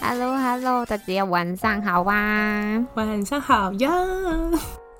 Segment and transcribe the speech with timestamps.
[0.00, 2.84] Hello，Hello，大家晚上好啊！
[2.94, 3.90] 晚上好呀！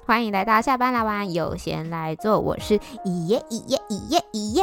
[0.07, 2.39] 欢迎来到下班来玩，有闲来做。
[2.39, 4.63] 我是咦耶咦耶咦耶咦耶，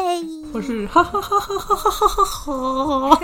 [0.53, 3.19] 我是哈哈哈哈哈哈哈哈哈。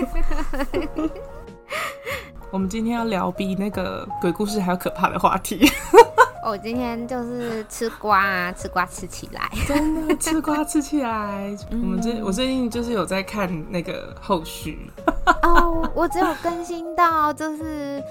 [2.52, 5.66] 我们今天要聊比那个鬼故事还要可怕的话题。
[6.44, 11.56] 我、哦、今天就是吃瓜啊，吃瓜吃起来， 真的吃瓜吃起来。
[11.70, 14.92] 我们最我最近就是有在看那个后续。
[15.44, 18.04] 哦，我只有更新到就是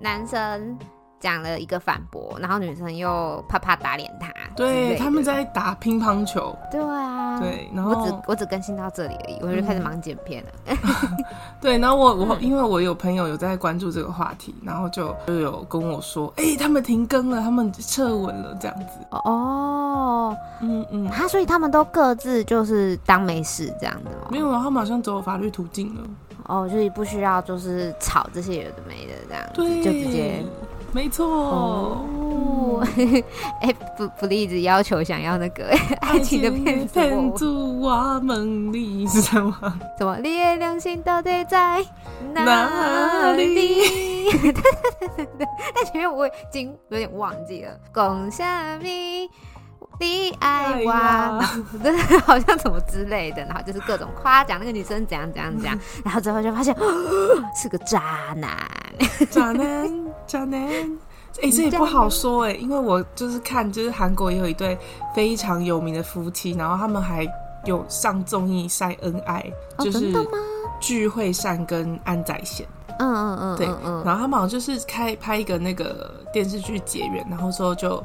[0.00, 0.78] 男生。
[1.24, 4.28] 讲了一个反驳，然后女生又啪啪打脸他。
[4.54, 6.54] 对，他们在打乒乓球。
[6.70, 10.50] 对啊，对，然后我只我只更新到这里而已，我就开始忙剪片了。
[10.66, 10.76] 嗯、
[11.62, 18.84] 对，然后我我因为我有朋友有在关注这个话题，然后就就有跟我说，哎、欸，他们停更了，他们撤文了，这样子。
[19.12, 24.28] 哦，嗯嗯，他所以他们都各自就是当没事这样子吗？
[24.30, 26.02] 没有啊，他们好像走法律途径了。
[26.46, 30.44] 哦，就是不需要就是吵这些有的没的这样子，对，就直接。
[30.94, 32.86] 没错哦，
[33.60, 35.66] 哎、欸，不不，一直要求想要那个
[36.00, 39.52] 爱情的骗子，骗住我梦里是什么？
[39.98, 40.16] 什么？
[40.22, 41.84] 你的良心到底在
[42.32, 44.30] 哪里？
[45.74, 47.76] 但前面我已经有点忘记了。
[47.92, 48.42] 讲什
[48.78, 49.28] 么？
[50.00, 50.92] 你爱我？
[51.82, 56.74] 然后 好像什么之类的，然后就是各种夸奖那个女生怎样怎样怎样，然后最后就发现
[57.60, 58.00] 是个渣
[58.36, 58.50] 男，
[59.30, 60.03] 渣男。
[60.26, 64.78] 渣男，哎、欸，这也不好说哎、欸，因为我就是看，就是韩国也有一对
[65.14, 67.26] 非常有名的夫妻，然后他们还
[67.64, 69.44] 有上综艺晒恩爱，
[69.76, 70.12] 哦、就是
[70.80, 72.66] 聚会善跟安宰贤，
[72.98, 73.66] 嗯嗯嗯，对，
[74.04, 78.02] 然后他们好像就是开拍一个那个电视剧结缘，然后之后就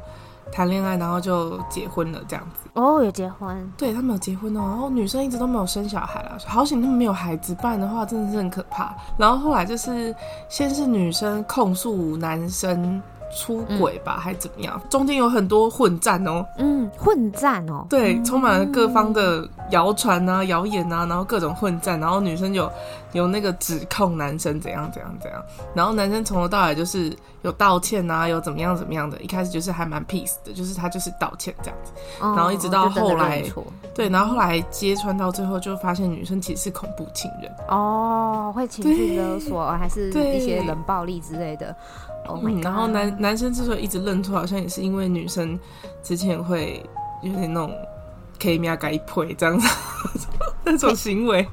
[0.51, 2.69] 谈恋爱，然后就结婚了这样子。
[2.73, 8.95] 哦，有结婚，对，他们有结婚哦，然后女生一直都没有生小孩啊，好险他们没有孩子，不然的话真的是很可怕。
[9.17, 10.15] 然后后来就是
[10.47, 13.01] 先是女生控诉男生。
[13.35, 14.81] 出轨吧，嗯、还怎么样？
[14.89, 16.45] 中间有很多混战哦。
[16.57, 17.85] 嗯，混战哦。
[17.89, 22.71] 对，充满了各方的谣传啊、谣言啊，然后各种混战，然后女生有
[23.13, 29.19] 有那个指控男生怎样怎样怎样，然后男生从头到尾就是有道歉啊，有怎么样怎么样的。
[29.21, 33.43] 一开始就是还蛮 peace 的，就是他就是道歉这样子，哦、然后一直到后来，
[33.93, 41.75] 对，然后后来揭穿到最后，就发现女生其实是恐怖情人哦，会情绪勒索，还是一些冷暴力之类的。
[42.27, 45.59] Oh、嗯，然后男男生之所以一直认错，好像也是因为女生
[46.03, 46.83] 之前会
[47.23, 47.73] 有点那种
[48.37, 49.67] K 喵改配这样子
[50.63, 51.47] 那种行为，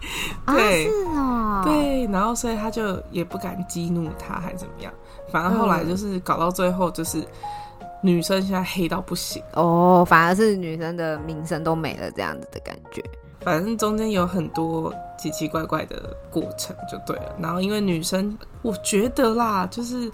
[0.46, 4.92] 对，啊哦、对，然后所以他就也不敢激怒他，还怎么样？
[5.30, 7.26] 反而后来就是搞到最后，就是
[8.02, 13.02] 女生现在黑到不行哦，反而是女生的名声都没了，这样子的感觉。
[13.40, 17.34] 反正中间有很多奇奇怪怪的过程，就对了。
[17.40, 20.12] 然后因为女生，我觉得啦，就是。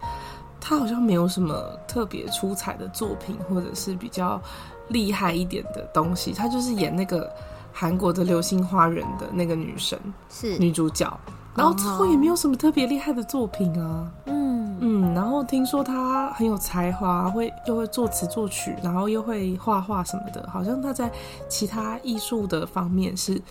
[0.64, 1.52] 他好像没有什么
[1.88, 4.40] 特别出彩的作品，或者是比较
[4.88, 6.32] 厉害一点的东西。
[6.32, 7.28] 他就是演那个
[7.72, 9.98] 韩国的《流星花园》的那个女神，
[10.30, 11.12] 是女主角。
[11.56, 14.08] 然后之后也没有什么特别厉害的作品啊。
[14.26, 15.14] 嗯嗯。
[15.14, 20.48] 然后听说他很有才华，会又会作词作曲，然后又会画画什么的。
[20.48, 21.10] 好像他在
[21.48, 23.42] 其他艺术的方面是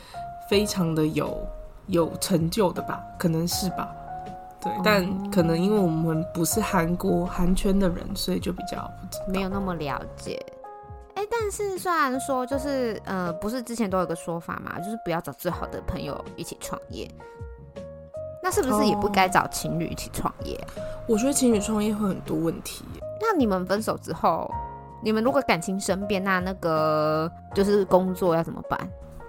[0.50, 1.38] 非常的有
[1.88, 3.00] 有成就的吧？
[3.20, 3.88] 可能是吧。
[4.62, 10.40] 对，但可能因为我们不是韩国韩圈的人，所以就比较不知道，没有那么了解。
[11.16, 17.10] 哎，但是虽然说就是呃，不是之前都有个说法嘛，就是不要找最好的朋友一起创业。
[18.44, 20.60] 那是不是也不该找情侣一起创业？
[21.08, 22.84] 我觉得情侣创业会很多问题。
[23.20, 24.50] 那你们分手之后，
[25.04, 28.80] 你们如果感情生变，那那个就是工作要怎么办？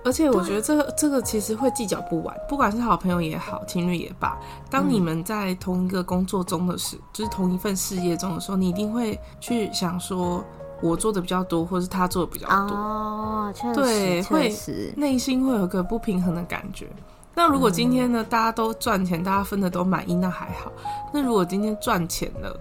[0.04, 4.36] 而且我觉得这个这个其实会计较不完，不管是好朋友也好，情侣也罢，
[4.68, 10.44] 当你们在同一个工作中的时，就是同一份事业中的时候，你一定会去想说，
[10.80, 12.76] 我做的比较多，或是他做的比较多。
[12.76, 16.88] 哦，确实，对，会确实，内心会有个不平衡的感觉。
[17.34, 20.70] 那如果今天呢，大家都赚钱，大家分的都满意，那还好。
[21.12, 22.54] 那如果今天赚钱了，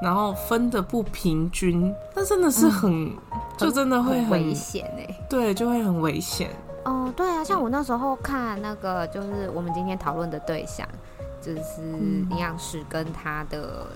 [0.00, 3.12] 然后分的不平均，那真的是很，嗯、
[3.58, 5.26] 就真的会很，很危险哎。
[5.28, 6.48] 对，就会很危险。
[6.86, 10.86] 哦，对啊，像我那时候看那个，就是我们今天讨论的对象，
[11.42, 11.82] 就是
[12.30, 13.88] 营养师跟他的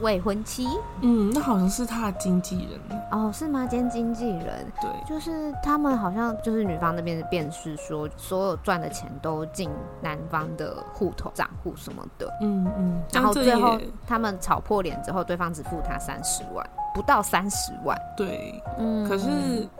[0.00, 0.66] 未婚妻。
[1.02, 3.66] 嗯，那好像是他的经纪人哦，是吗？
[3.66, 9.70] 兼经纪人，对，就是他们好像就是女方那边的辩释说，所有赚的钱都进
[10.00, 12.28] 男方的户头账户什么的。
[12.40, 17.96] 嗯嗯，然后最后他们吵破脸之后，对方只付他三十万，不到三十万。
[18.16, 19.08] 对，嗯。
[19.08, 19.28] 可是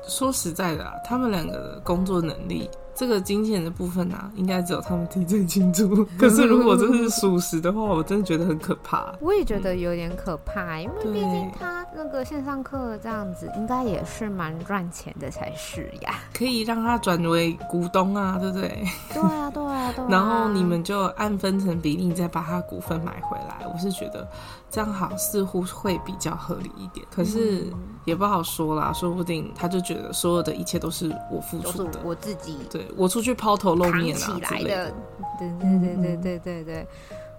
[0.02, 2.68] 说实在的啊，他们两个的工作能力。
[3.00, 6.06] 这个金钱的部分啊，应该只有他们自己最清楚。
[6.20, 9.14] 可是如果这是属实的话，我真的觉得很可怕。
[9.22, 16.12] 我也觉得有点可怕，因为毕竟他那个线上课这样子，应该也是蛮赚钱的才是呀。
[16.34, 18.84] 可以让他转为股东啊，对不对？
[19.14, 20.08] 对啊，对啊，对啊。
[20.12, 23.66] 然后你们就按分成比例再把他股份买回来。
[23.72, 24.28] 我是觉得
[24.70, 27.04] 这样好，似乎会比较合理一点。
[27.10, 27.66] 可是
[28.04, 32.86] 也不好说啦，说不定他就觉得所有的一切都是我付出的，我自己对。
[32.96, 34.94] 我出去抛头露面啊，起来的，
[35.38, 36.86] 对对对对对对对，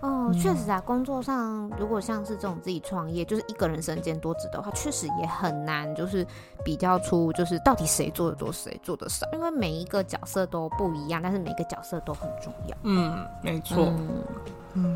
[0.01, 6.25] 哦，确实啊，工作上如果像是这种自己创业，就是一个人身兼多职的话，确实也很难，就是
[6.65, 12.75] 比较出就是到底谁做的多，谁做的少，因为每一个角色都不一样，但是每个角色都很重要。
[12.83, 13.85] 嗯，没错。
[13.85, 14.07] 嗯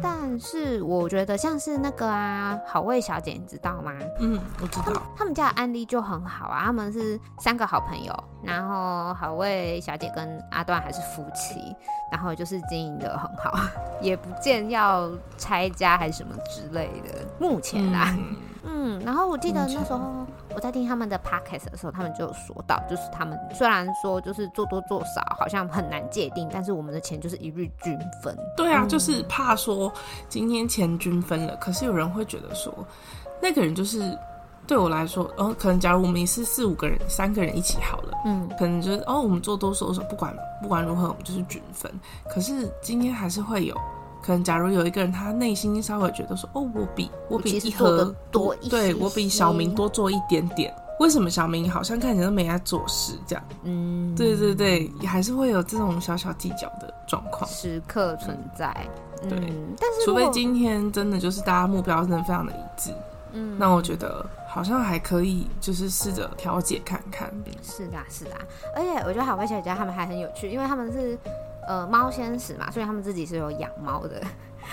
[0.02, 3.92] 但是我觉得像是那个啊，好味小姐，你知道吗？
[4.20, 4.84] 嗯，我知道。
[4.94, 11.76] 他，他们家的案例就很好啊，他们是三个好朋友，然后好味小姐跟阿段还是夫妻，
[12.12, 13.58] 然后就是经营得很好，
[14.02, 17.26] 也不见要拆家还是什么之类的。
[17.40, 18.16] 目前啊。
[18.18, 18.36] 嗯
[18.68, 20.26] 嗯，然后我记得那时候
[20.56, 28.38] 我在听他们的 podcast 的时候，他们就有说到，就是他们虽然说就是做多做少好像很难界定，但是我们的钱就是一律均分。
[28.58, 29.92] 对啊，就是怕说
[30.28, 32.74] 今天钱均分了，可是有人会觉得说
[33.42, 34.18] 那个人就是
[34.66, 41.92] 对我来说，哦，可能假如我们也是四五个人，三个人一起好了，嗯，可能就是哦，我们做多做少，不管不管如何，我们就是均分。
[42.28, 43.80] 可是今天还是会有。
[44.26, 50.74] 可能，假如有一个人，他内心稍微觉得说：“哦，我比我比一盒多一，对我比小明多做一点点。
[51.00, 58.76] 为什么小明好像看起来都没在做事这样？”嗯，对对对，还是会有这种小小计较的状况时刻存在。
[59.22, 59.40] 嗯、对，
[59.80, 62.92] 但是除非今天真的就是大家目标真的非常的一致，
[63.34, 67.32] 嗯，那我觉得好像还可以，就是试着调解看看。
[67.62, 68.32] 是的，是的，
[68.76, 71.16] 而且我觉得海外小姐他们还很有趣，因为他们是。
[71.68, 74.22] 呃，猫先死嘛，所以他们自己是有养猫的。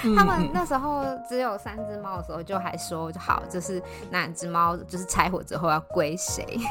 [0.05, 6.44] 嗯、他们那时候只有三只猫的时候，就还说好，就是哪只猫就是拆伙之后要归谁。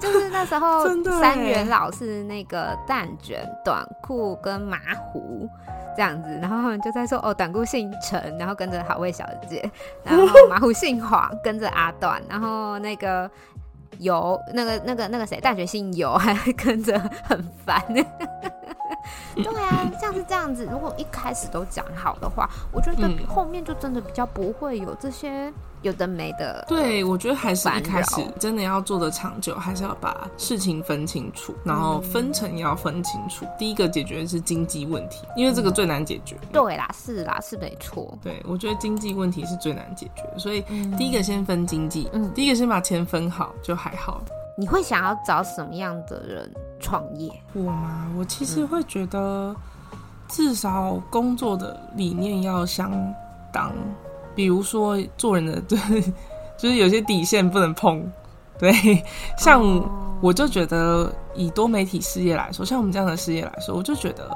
[0.00, 0.86] 就是那时候
[1.20, 5.46] 三元老是那个蛋卷、短裤跟麻糊
[5.94, 9.70] 这样子，然后他们就在说哦，短裤姓陈，然后跟着好味小姐，
[10.02, 13.30] 然后麻糊姓黄，跟着阿段，然后那个。
[13.98, 17.82] 油那个那个那个谁，大学姓有，还跟着很烦。
[19.34, 25.52] 对啊，像是这样子，如果一开始都讲好的话，我觉得后面就真的比较不会有这些。
[25.82, 33.44] 有的没的，对，我觉得还是一开始真的要做的长久，还是要把事情分清楚，然后分成要分清楚。
[33.44, 36.36] 嗯、第一个解决的是经济问题，因为这个最难解决。
[36.42, 38.16] 嗯、对啦，是啦，是没错。
[38.22, 40.62] 对，我觉得经济问题是最难解决，所以
[40.96, 44.22] 第一个先分经济，嗯，第一个先把钱分好就还好。
[44.56, 46.48] 你会想要找什么样的人
[46.78, 47.28] 创业？
[47.54, 48.06] 我吗？
[48.16, 49.56] 我其实会觉得，
[50.28, 52.92] 至少工作的理念要相
[53.52, 53.72] 当。
[54.34, 55.78] 比如说做人的对，
[56.58, 58.02] 就是有些底线不能碰，
[58.58, 58.72] 对，
[59.36, 59.62] 像
[60.20, 64.30] 我就觉得以多媒体事业来说，像我们这样的事业来说，我就觉得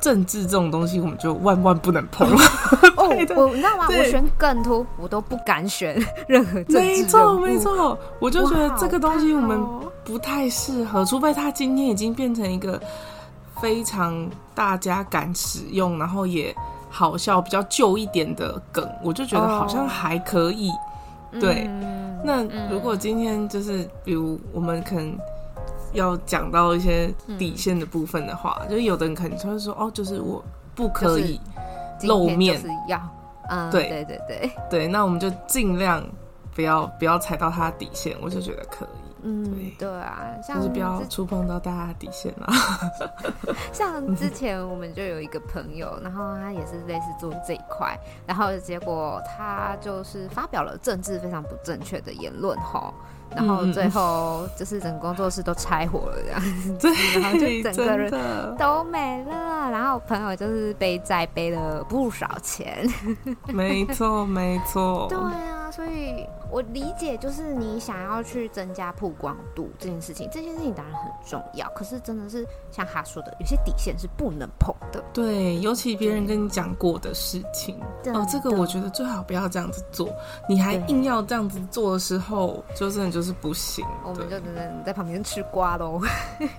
[0.00, 2.28] 政治这种东西我们就万万不能碰。
[2.96, 3.86] 哦， 我你知道吗？
[3.88, 6.78] 我选梗图我都不敢选任何政治。
[6.78, 9.60] 没错没错，我就觉得这个东西我们
[10.04, 12.80] 不太适合，除非他今天已经变成一个
[13.60, 16.54] 非常大家敢使用，然后也。
[16.88, 20.70] 好笑，比较旧一点的梗，我就觉得好像还可以。
[21.32, 21.40] Oh.
[21.40, 25.18] 对，嗯、那如果今天就是，比如我们可能
[25.92, 30.42] 要讲到一些底线的部分的话，嗯、就是有的人可能就会说，哦，就是我
[30.74, 31.40] 不可以
[32.04, 32.98] 露面，是要，
[33.50, 36.02] 嗯，对对对对对，那我们就尽量
[36.54, 39.05] 不要不要踩到他的底线，我就觉得可以。
[39.28, 42.46] 嗯，对啊，像就是不要触碰到大家的底线啦。
[43.74, 52.94] 像 之前我们就有一个朋友，然后他也是类似做这一块，然后结果他就是发表了政治非常不正确的言论哈，
[53.34, 56.40] 然后最后就是整个工作室都拆伙了这样
[56.78, 56.88] 子，
[57.20, 58.10] 然后就整个人
[58.56, 62.86] 都没了，然后朋友就是背债背了不少钱。
[63.52, 65.06] 没错，没错。
[65.08, 65.56] 对啊。
[65.66, 71.68] 啊，所以我理解，就是你想要去增加曝光度这件事情，这件事情当然很重要。
[71.70, 75.02] 可是真的是像他说的，有些底线是不能碰的。
[75.12, 77.80] 对，尤其别人跟你讲过的事情，
[78.14, 80.08] 哦，这个我觉得最好不要这样子做。
[80.48, 83.82] 你还硬要这样子做的时候，就真的就是不行。
[84.04, 85.98] 我们就只能在旁边吃瓜喽。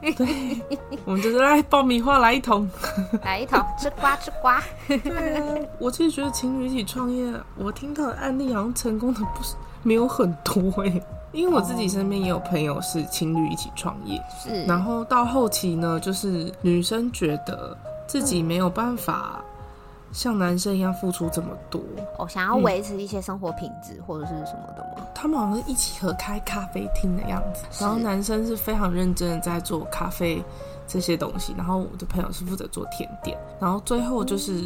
[0.01, 0.59] 对，
[1.05, 2.67] 我们就是来爆米花来一桶，
[3.21, 4.59] 来一桶吃瓜吃瓜。
[4.87, 5.43] 对啊，
[5.77, 10.99] 我其实觉得情侣一起创业，我听到的案例好像成功的不是没有很多哎，
[11.31, 19.43] 因为我自己身边也有朋友是情侣一起创业，是，然后到后期呢，就是女生觉得自己没有办法
[20.11, 21.81] 像男生一样付出这么多，
[22.17, 25.07] 哦，想要维持一些生活品质或者是什么的吗？
[25.13, 30.43] 他们好像一起合开咖啡厅的样子，然后男生是非常认真的在做咖啡
[30.87, 34.63] 这些东西，然后我的朋友是负责做甜点，然后最后就是。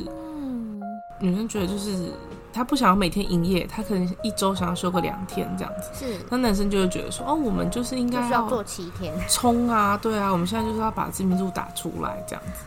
[1.23, 2.11] 女生觉得就是
[2.51, 5.91] 她不想要每天营业，她可能一周想要休个两天这样子。
[5.93, 12.63] 是，那男生就会觉得说，哦，我们就是应该要做七天冲啊，对啊，我们现在就是要把知名度打出来这样子。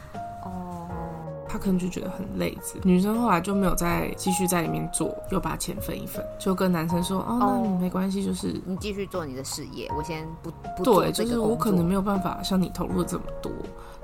[1.54, 2.56] 哦，他可能就觉得很累。
[2.82, 13.52] 女生后来就没有再继续在里面做，又把钱分一分，就跟男生说，哦，那你没关系，就是你继续做你的事业，我先不不对，就是我可能没有办法像你投入这么多。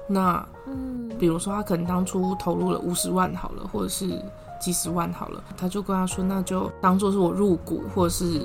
[0.06, 4.22] 那，嗯，比如说他可能当初投入了五十万好了，或者是
[4.60, 8.40] 几十万好了，他就跟他说，那就当做是我入股，或者是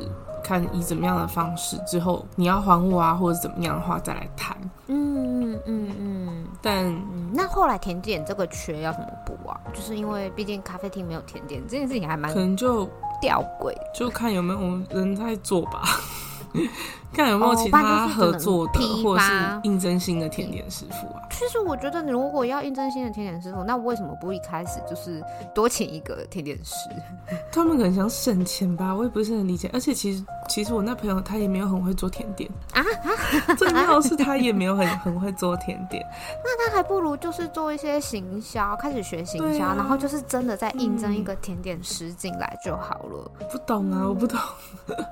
[0.45, 4.55] 看以怎么样的方式，之后你要还我啊，或者怎么样的话再来谈。
[4.85, 6.47] 嗯嗯嗯嗯。
[6.61, 9.59] 但、嗯、那后来甜点这个缺要怎么补啊？
[9.73, 12.87] 就是因为毕竟咖啡厅没有甜点，这件事情还蛮可能就
[13.19, 14.59] 吊诡，就看有没有
[14.91, 15.81] 人在做吧。
[17.15, 19.31] 看有没有其他合作的，或者是
[19.63, 21.21] 应征新的甜点师傅啊？
[21.31, 26.89] 其实我觉得，你如果要应征新的甜点师傅，那为什么不一开始就是多请一个甜点师？
[27.51, 29.69] 他们可能想省钱吧，我也不是很理解。
[29.73, 33.55] 而且其实，其实我那朋友他也没有很会做甜点啊啊！
[33.55, 36.05] 最重要是他也没有很 很会做甜点。
[36.43, 43.31] 那他还不如就是做一些行销，开始学行销，啊、然后就是真的再应征一个甜点师进来就好了。
[43.51, 44.39] 不懂啊，我不懂。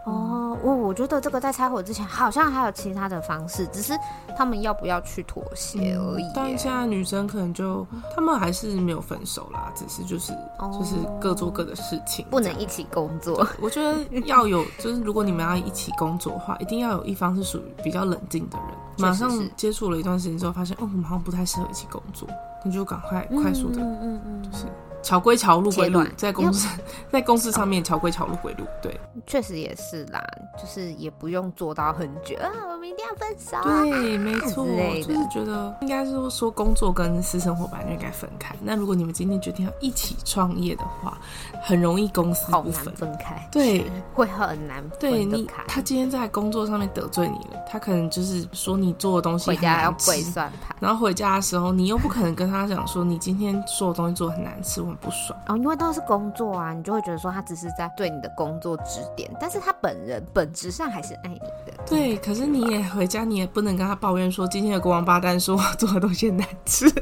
[0.06, 3.94] 哦，我我觉得这个在拆伙之前，好像还有其他的方式，只是
[4.38, 6.24] 他们要不要去妥协而已。
[6.36, 7.86] 但现在女生可能就
[8.16, 13.48] 他们还是没有分手啦，只是就是、哦、就是各做各的事情，不能一起工作。
[13.62, 18.68] 我觉得要有， 就是如果你们要一起工作的话，一定要有一方是属于比较冷静的人。
[18.98, 22.28] 马上接触了一段时间之后，发现哦，我们好像不太适合一起工作，
[22.64, 24.66] 你就赶快快速的，嗯嗯嗯，就是。
[25.04, 26.68] 桥归桥，路归路，在公司，
[27.12, 28.66] 在公司上面，桥归桥，路归路。
[28.82, 30.24] 对，确实也是啦，
[30.58, 33.58] 就是也不用做到很久啊，我们一定要分手。
[33.84, 34.66] 对，没错，
[35.04, 38.56] 就是觉得应该是说工作跟私生活本来就应该分开。
[38.62, 41.18] 那如果你们今天决定要一起创业的话，
[41.62, 43.46] 很容易公司不分，分开。
[43.52, 44.82] 对，会很难。
[44.98, 54.82] 对你，他今天在工作上面得罪你了，他可能就是说你做的东西很难吃，回家要跪算盘，然后回家的时候，你又不可能跟他讲说你今天做的东西做的很难吃。
[54.96, 61.74] 不爽哦，因为都是工作啊，你就会觉得说他只是在对你的工作指点，但是他本人本质上还是爱你的。
[61.86, 66.86] 对，可是你也回家，你也不能跟他抱怨说今天有个王八蛋说我做的东西难吃。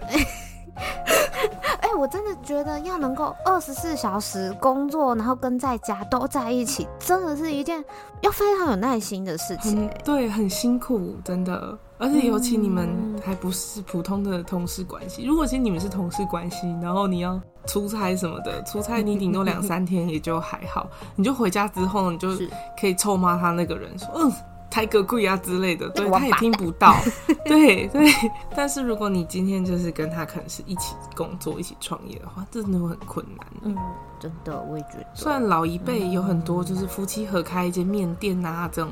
[1.96, 7.84] 我真的觉得要能够二十四小时工作，然后跟在家都在一起，真的是一件
[8.22, 9.90] 要非常有耐心的事情。
[10.04, 11.78] 对，很辛苦，真的。
[11.98, 12.90] 而且尤其你们
[13.24, 22.30] 还不是普通的同事关系，如果其实你们是同事关系，然后你要出差什么的，出差你顶多两三天也就还好，你就回家之后你就
[22.80, 24.32] 可以臭骂他那个人说，嗯，
[24.72, 26.96] 抬个贵啊之类的，对，他也听不到，
[27.46, 28.12] 对对。
[28.56, 33.46] 但是如果你今天就是跟他可能是一起工作、一起创业的话，真的会很困难。
[33.62, 33.76] 嗯，
[34.20, 35.06] 真的，我也觉得。
[35.14, 38.92] 虽然老一辈有很多就是夫妻合开一间面店啊这种，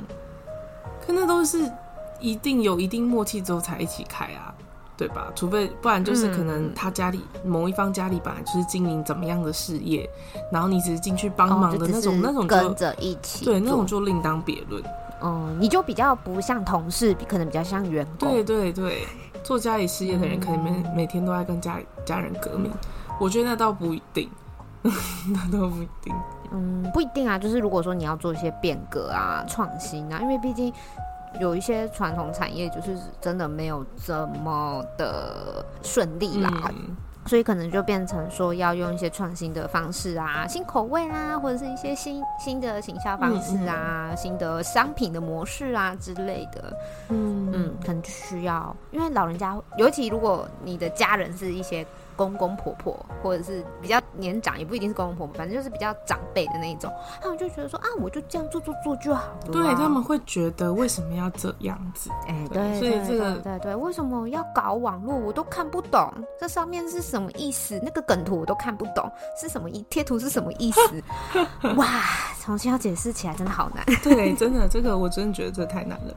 [1.06, 1.72] 可那都是。
[2.22, 4.54] 一定有一定默契之后才一起开啊，
[4.98, 5.32] 对吧？
[5.34, 10.06] 除非不然就是可能他家里某一方家里本来就是经营怎么样的事业，
[10.52, 14.84] 然后你只是进去帮忙的那种，哦、那种跟着一起，对，那种就另当别论。
[15.20, 18.30] 哦，你就比较不像同事，可能比较像员工。
[18.30, 19.08] 对对对，
[19.44, 22.72] 做家里事业的人可能每、嗯、每天都在跟家里家人革命，
[23.20, 24.30] 我觉得那倒不一定，
[24.82, 26.14] 那倒不一定。
[26.52, 30.74] 嗯，不一定啊，就是如果说你要做一些变革啊、创新啊，因为毕竟。
[31.40, 36.98] 有一些传统产业就是真的没有这么的顺利啦，嗯，
[37.30, 46.76] 所以可能就变成说要用一些创新的方式啊，新口味啦，或者是一些新新的行销方式啊，嗯，新的商品的模式啊之类的。
[47.10, 51.86] 嗯嗯，可能就需要，因为老人家，尤其如果你的家人是一些
[52.20, 59.52] 公公婆婆，或者是比较年长，也不一定是公公婆婆，反正就是比较长辈的那一种，他们就觉得说啊，我就这样做做做就好了。
[59.54, 62.10] 对，他们会觉得为什么要这样子？
[62.28, 65.16] 哎，对，所以这个对对对，为什么要搞网络？
[65.16, 67.80] 我都看不懂，这上面是什么意思？
[67.82, 69.10] 那个梗图我都看不懂，
[69.40, 69.86] 是什么意？
[69.90, 70.82] 贴图是什么意思？
[71.78, 71.88] 哇，
[72.44, 73.86] 重新要解释起来真的好难。
[74.04, 76.14] 对，真的这个我真的觉得这太难了。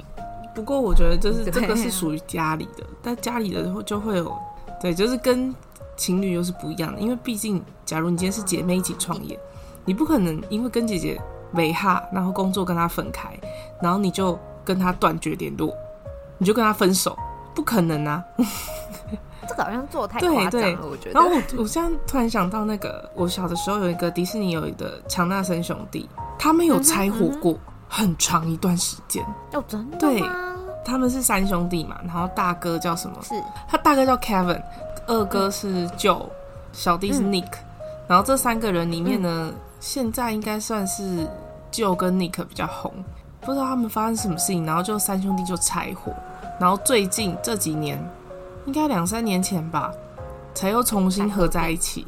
[0.55, 4.37] 不过我觉得就是这个是 属于家里的，但家里的就会有，
[4.83, 5.55] 对，就是跟
[5.97, 9.39] 情侣又是不一样的，因为毕竟假如你今天是姐妹一起创业，
[9.85, 11.21] 你不可能因为跟姐姐
[11.51, 13.29] 没哈，然后工作跟她分开，
[13.81, 15.75] 然后你就跟她断绝联络，
[16.39, 17.17] 你就跟她分手，
[17.55, 18.25] 不可能啊！
[19.49, 21.21] 这个好像做太夸张了，我觉得。
[21.21, 26.09] 然后我我现在突然想到那个，我小的时候有一个迪士尼有一个强纳森兄弟，
[26.39, 27.53] 他们有拆伙过。
[27.53, 27.61] 嗯
[27.95, 29.23] 很长一段时间
[29.53, 29.99] 哦，真的吗？
[30.01, 30.23] 对，
[30.83, 33.19] 他们是三兄弟嘛，然后大哥叫什么？
[33.21, 33.35] 是
[33.69, 34.63] 他大哥叫 Kevin，
[35.07, 36.31] 二哥是 Joe，嗯、
[36.73, 41.27] 小弟是 Nick，嗯、然后这三个人里面呢，嗯、现在应该算是
[41.71, 42.93] Joe 跟 Nick 比较红，
[43.41, 46.13] 不知道他们发生什么事情，然后就三兄弟就拆伙，
[46.61, 48.03] 然后最近这几年，
[48.67, 49.93] 应该两三年前吧，
[50.55, 52.07] 才又重新合在一起。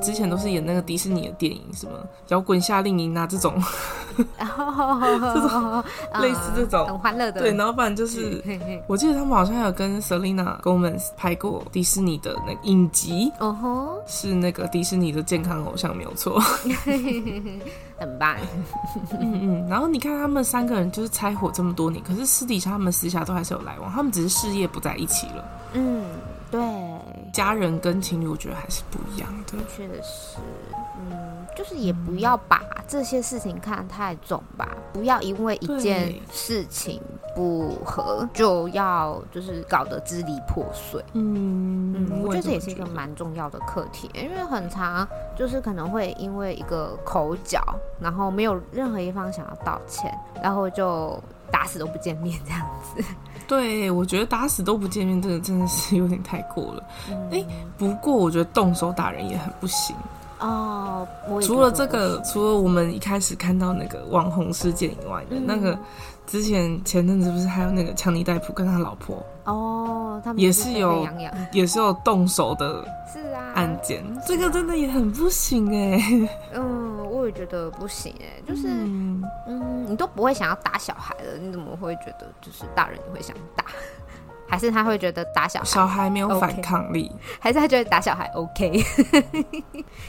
[0.00, 1.92] 之前都是演那个迪士尼的电影，什么
[2.28, 3.54] 摇滚夏令营啊这种，
[4.16, 5.84] 这种
[6.20, 6.86] 类似这种。
[6.86, 7.40] 很欢乐的。
[7.40, 8.42] 对，然后反正就是，
[8.86, 16.40] 我记得他们好像有跟 Selina Gomez 拍过迪士尼的那个影集，哦吼，是那个迪士尼的健康偶像，没有错，
[17.98, 18.36] 很棒。
[19.20, 25.44] 嗯嗯，然后你看他们三个人就是拆伙这么多年，可是私底下他们私下都还是有来往，他们只是事业不在一起了。
[25.74, 26.04] 嗯，
[26.50, 26.60] 对。
[27.32, 29.56] 家人跟情侣，我觉得还是不一样的。
[29.74, 30.38] 确实是，
[30.98, 37.00] 嗯，就是也不要把这些事情看太重吧，不要因为一件事情
[37.36, 41.02] 不合就要就是搞得支离破碎。
[41.12, 47.62] 嗯嗯，我觉得这也是一个蛮重要的课题，因为很常就是可能会因为一个口角，
[48.00, 51.16] 然后没有任何一方想要道歉，然后就
[51.48, 53.04] 打死都不见面这样子。
[53.50, 56.84] 对，我觉得打死都不见面，这个真的是有点太过了。
[57.32, 59.96] 哎、嗯，不过我觉得动手打人也很不行
[60.38, 61.04] 哦。
[61.42, 65.76] 除了这个，除了我们一开始看到那个网红事件以外的，嗯、那个
[66.28, 71.04] 之前前阵子不是还有那个强尼戴普跟他老婆哦，他们也是有
[71.52, 76.00] 也是有动手的，是啊，案件，这个真的也很不行哎。
[76.54, 76.89] 嗯。
[77.20, 83.64] 我也觉得不行哎、欸，就是嗯，嗯，你都不会想要打小孩了，你怎么会觉得就是大人你会想打？
[84.48, 87.12] 还是他会觉得打小孩小孩没有反抗力?
[87.38, 88.82] 还是他觉得打小孩 OK？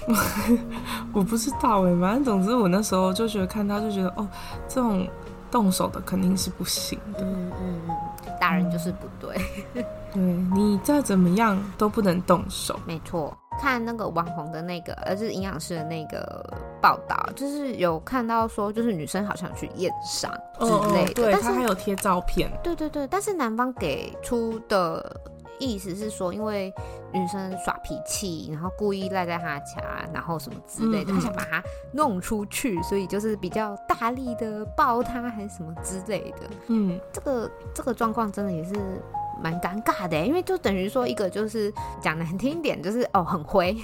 [1.13, 4.27] 我不知道哎、欸，反正总之我那时候就觉得看他就觉得哦，
[4.67, 5.07] 这种
[5.51, 7.19] 动手的肯定是不行的。
[7.21, 7.95] 嗯嗯嗯，
[8.39, 9.39] 大人就是不对。
[10.11, 10.23] 对，
[10.55, 12.79] 你再怎么样都不能动手。
[12.85, 13.37] 没错。
[13.59, 16.43] 看那个网红的那个，而是营养师的那个
[16.81, 22.51] 报道，就是有看到说，就是女生好像去验伤之类的，哦、对，但是他还有贴照片。
[22.63, 25.19] 对对对，但是男方给出的
[25.59, 26.73] 意思是说，因为
[27.13, 36.49] 女生耍脾气，然后故意赖在他家，然后什么之类的，嗯嗯，他想把他弄出去，所以就是比较大力的抱他，还是什么之类的。
[36.67, 38.73] 嗯，这个这个状况真的也是。
[39.41, 43.75] 蛮尴尬的，因为就等于说一个就是讲难听一点，就是哦很灰。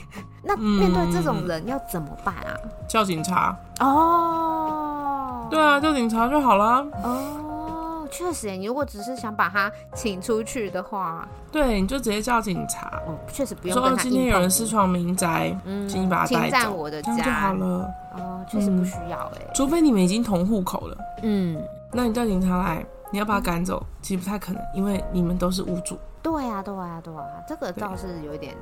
[0.44, 2.56] 那面对这种人要怎么办啊？
[2.88, 5.48] 叫警察哦。
[5.50, 6.86] 对啊，叫警察就好了。
[7.04, 13.02] 哦，确实，你如果只是想把他请出去的话，对，你就直接叫警察。
[13.08, 13.78] 哦，确实不用。
[13.78, 17.90] 说今天有人私闯民宅，嗯，请你把他带走，我的家这样就好了。
[18.16, 20.98] 哦，确实不需要哎、嗯，除非你们已经同户口了。
[21.24, 21.62] 嗯，
[21.94, 22.86] 那你叫警察来。
[23.12, 25.98] 你要把他赶走，嗯、其实不太可能，因为你们都是屋主。
[26.22, 28.56] 对呀、啊，对呀、啊，对呀、啊，这个倒是有一点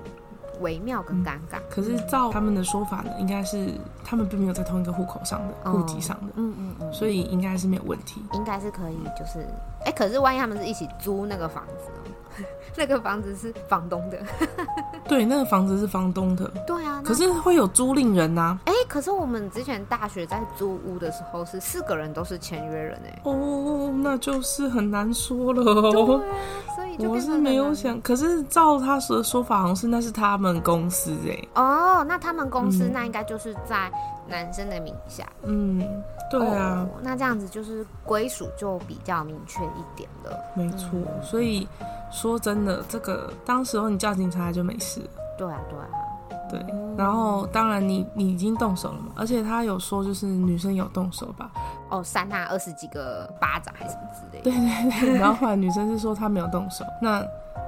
[0.60, 1.64] 微妙跟尴尬、嗯。
[1.70, 8.24] 可是照他们的说法呢，应该是他们并没有在同一个户口上的户籍上的，嗯嗯嗯，所以应该是没有问题。
[8.34, 9.40] 应该是可以，就是，
[9.80, 12.05] 哎、欸，可是万一他们是一起租那个房子呢？
[12.78, 14.20] 那个房子是房东的，
[15.08, 18.60] 对，那个房子是房东的，对啊，可是会有租赁人呐、啊。
[18.66, 23.20] 哎、欸，可是我们之前大学在租屋的时候，是四个人都是签约人哎。
[23.24, 25.64] 哦，那就是很难说了。
[25.64, 26.22] 对啊，
[26.76, 31.48] 所以就我是没有想，可是照他说的说法，好像是那是他们公司哎。
[31.56, 33.92] 哦，那他们公司那应该就是在
[34.28, 35.26] 男生的名下。
[35.44, 35.80] 嗯，
[36.32, 40.38] 对啊、哦，那这样子就是归属就比较明确一点了。
[40.56, 41.68] 没错，嗯、所以。
[42.12, 45.02] 说真的，这个当时候你叫警察就没事。
[45.38, 45.86] 对啊，对啊，
[46.60, 46.76] 对。
[46.98, 51.52] 然后当然你你已经动手了嘛，而且他有说就是女生有动手吧？
[51.90, 54.44] 哦，扇他二十几个巴掌还是什么之类的。
[54.44, 55.20] 对对对。
[55.20, 57.22] 然后后来女生是说她没有动手，那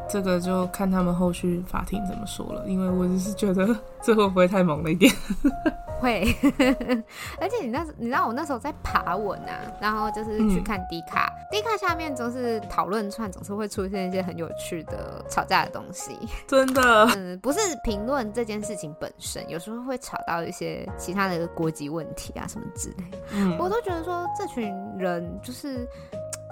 [0.10, 3.68] 这个就看他们后续法庭怎么说了，因为我只是觉得
[4.02, 5.12] 这会不会太猛了一点？
[6.00, 6.22] 会，
[7.42, 16.16] 而且你那，你知道我那时候在爬文啊，然后就是去看迪卡、嗯、D 卡下面总是讨论串，总是会出现一些很有趣的吵架的东西。
[16.46, 23.04] 真的，嗯，不是评论这件事情本身，有时候会吵到一些其他的国籍问题啊什么之类。
[23.34, 25.88] 嗯，我都觉得说这群人就是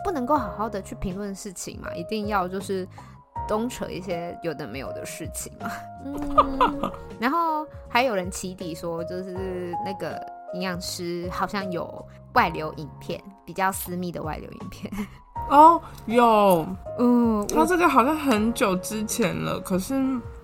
[0.04, 2.86] 不能够好好的去评论事情嘛，一定要就是。
[3.47, 5.71] 东扯一些有的没有的事情嘛，
[6.05, 10.19] 嗯， 然后还有人起底说，就是那个
[10.53, 14.91] 营养师好像有外流影片，比较私密的外流影片。
[15.49, 16.65] 哦，有，
[16.97, 19.93] 嗯，他这个好像很久之前了，可是。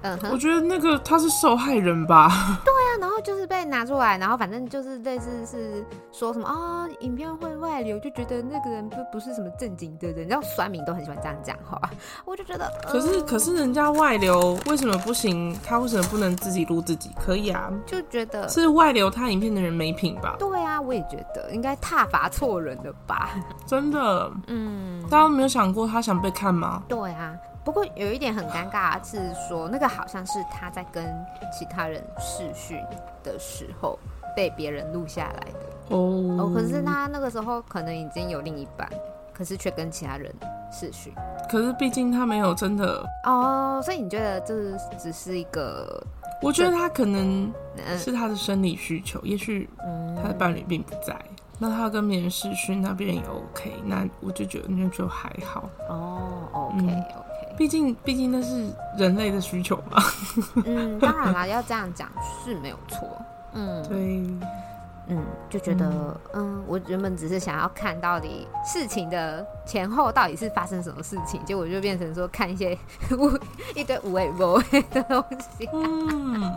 [0.02, 2.30] 嗯，我觉得那个他是受害人吧？
[2.66, 11.80] 对啊，然后就是被拿出来，然后反正就是类似是说什么啊、哦，影片会外流，就觉得那个人不不是什么正经的人，然后酸民都很喜欢这样讲话，
[12.26, 15.58] 我就觉得，可是、呃、可是人家外流为什么不行？
[15.64, 17.12] 他为什么不能自己录自己？
[17.20, 20.36] 可以啊，就觉得是外流他影片的人没品吧？
[20.40, 23.30] 对啊，我也觉得应该踏伐错人了吧？
[23.68, 26.82] 真的，嗯，大家没有想过他想被看吗？
[26.88, 27.36] 对啊。
[27.64, 31.06] 不过有一点很尴尬的是说，那个好像是他在跟
[31.52, 32.80] 其他人试训
[33.24, 34.00] 的时候
[34.36, 35.98] 被别人录下来的哦。
[36.40, 38.90] 哦，可是他那个时候可能已经有另一半，
[39.34, 40.34] 可是却跟其他人
[40.72, 41.14] 试训。
[41.50, 46.04] 可是毕竟他没有真的哦，所以你觉得这只是一个？
[46.42, 47.54] 我觉得他可能
[48.00, 49.70] 是他的生理需求，嗯、也许
[50.20, 51.16] 他的伴侣并不在。
[51.60, 56.50] 那他跟别人试训，那别人也 OK，那我就觉得那就还好哦。
[56.52, 57.04] OK。
[57.62, 60.04] 毕竟，毕竟那是人类的需求嘛。
[60.66, 62.10] 嗯，当然啦，要这样讲
[62.44, 63.08] 是没有错。
[63.54, 63.96] 嗯，对，
[65.08, 65.86] 嗯，就觉得，
[66.34, 72.76] 嗯，嗯，我原本只是想要看到底事情的前后到底是发生什么事情，结果就变成说看一些
[73.76, 75.70] 一堆无谓无谓的东西。
[75.72, 76.52] 嗯。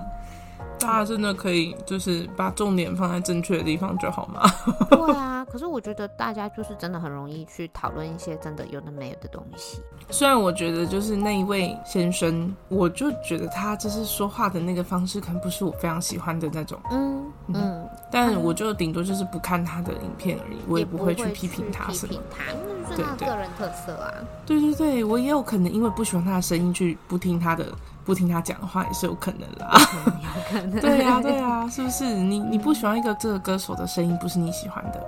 [0.78, 4.42] 大家真的可以就是把重点放在正确的地方就好吗？
[4.90, 9.80] 对啊，可是我觉得大家就是真的很容易去讨论一些真的有的没有的东西。
[10.10, 16.78] 虽然我觉得就是那一位先生，我就觉得他就是说话的那个方式可能不是我非常喜欢的那种。
[16.90, 22.12] 嗯嗯，嗯，但我就顶多就是不看他的影片而已，我也不会去批评他什么。
[22.12, 22.44] 批评他，
[22.90, 24.12] 那就是他个人特色啊。
[24.44, 27.66] 对对对，我也有可能因为不喜欢他的声音去不听他的。
[28.04, 30.80] 不听他讲的话也是有可能啦，有可能。
[30.80, 32.04] 对啊，对啊，是不是？
[32.04, 35.02] 你你不喜欢一个这个歌手的声音，不是你喜欢的，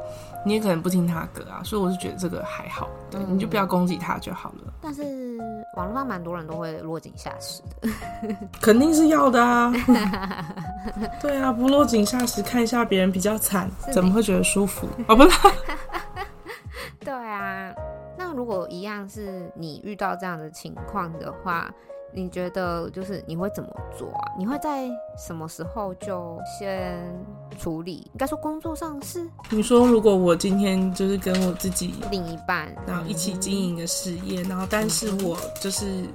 [0.45, 1.61] 你也可能不听他歌啊。
[1.63, 4.73] 所以我是觉得这个还好，对，你就不要攻击他就好了。
[4.81, 5.03] 但是
[5.77, 7.89] 网络上蛮多人都会落井下石的，
[8.61, 9.71] 肯定是要的啊。
[11.21, 14.87] 对啊，不落井下石，看一下别人比较惨，怎么会觉得舒服？
[15.07, 15.39] 哦，不是。
[17.01, 17.75] 对啊，
[18.17, 21.71] 那如果一样是你遇到这样的情况的话。
[22.17, 24.33] 你觉得就是你会怎么做啊？
[24.39, 26.99] 你会在什么时候就先
[27.59, 27.97] 处理？
[27.97, 29.29] 应该说工作上是。
[29.51, 36.07] 你说如果我今天就是跟我自己另一半，然后一起经营一个事业，然后但是我就是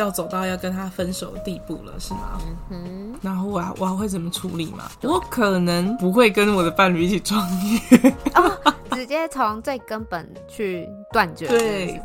[0.00, 2.40] 要走到要跟他分手的地步了，是吗？
[2.42, 3.18] 嗯哼。
[3.22, 4.90] 然后我还我还会怎么处理吗？
[5.02, 7.78] 我可能不会跟我的伴侣一起创业。
[8.34, 11.46] 哦直接从最根本去断绝。
[11.48, 12.02] 对，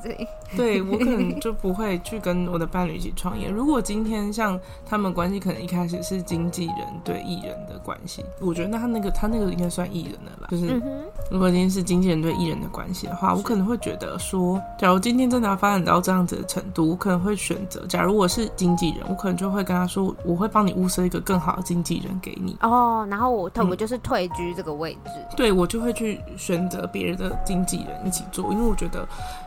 [0.55, 3.49] 对我可能就不会去跟我的伴侣一起创业。
[3.49, 10.47] 如果今天像他们关系，可能一开始是经纪人对艺人的关系，我觉得那他那个他那个应该算艺人的吧。
[10.49, 10.81] 就是
[11.29, 22.55] 如果今天是经纪人对艺人的关系的话，我可能会觉得说，假如今天真的要发展到这样子的程度，我可能会选择，假如我是经纪人，我可能就会跟他说，我会帮你物色一个更好的经纪人给你。
[22.61, 25.11] 哦，然后我我就是退居这个位置。
[25.15, 26.85] 嗯、对，我就会去选择。
[26.95, 29.05] 别人的经纪人一起做，因为我觉得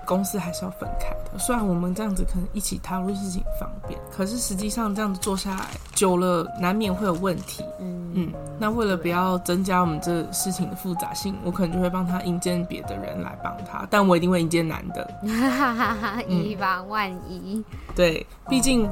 [0.08, 1.38] 公司还是要分开的。
[1.38, 7.62] 虽然我们这样子可能一起踏入事情方便，可是实际上这样子做下来久了，难免会有问题。
[7.78, 15.08] 嗯嗯，那为了不要增加我们这事情的复杂性，我可能就会帮他引荐别的人来帮他，但我一定会引荐男的，
[16.26, 17.62] 以防万一。
[17.94, 18.88] 对，毕竟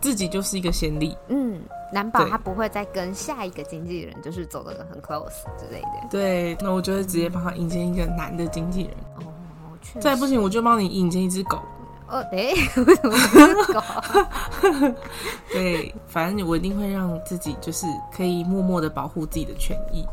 [0.00, 1.16] 自己就是一个先例。
[1.28, 1.60] 嗯。
[1.92, 6.08] 难保他不会再跟下一个经纪人就是走得很 close 之类的。
[6.08, 8.96] 对，那我就会直接帮他引荐一个男的经纪人。
[10.00, 11.58] 再不行，我就帮你引荐一只狗。
[12.08, 12.52] 哦，哎，
[12.86, 13.80] 为什么是狗？
[15.52, 20.04] 对，反正我一定会让自己就是可以默默的保护自己的权益，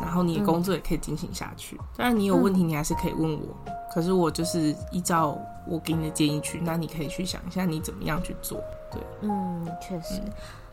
[0.00, 1.80] 然后你的工作也可以进行下去。
[1.96, 3.56] 当然，你有问题你还是可以问我，
[3.92, 8.62] 可是我就是依照我给你的建议去，那你可以去想一下你怎么样去做。
[8.92, 10.20] 对，嗯，确实。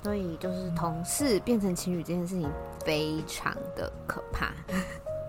[0.04, 2.52] 所以就是同事变成情侣这件事情
[2.84, 4.52] 非常的可怕。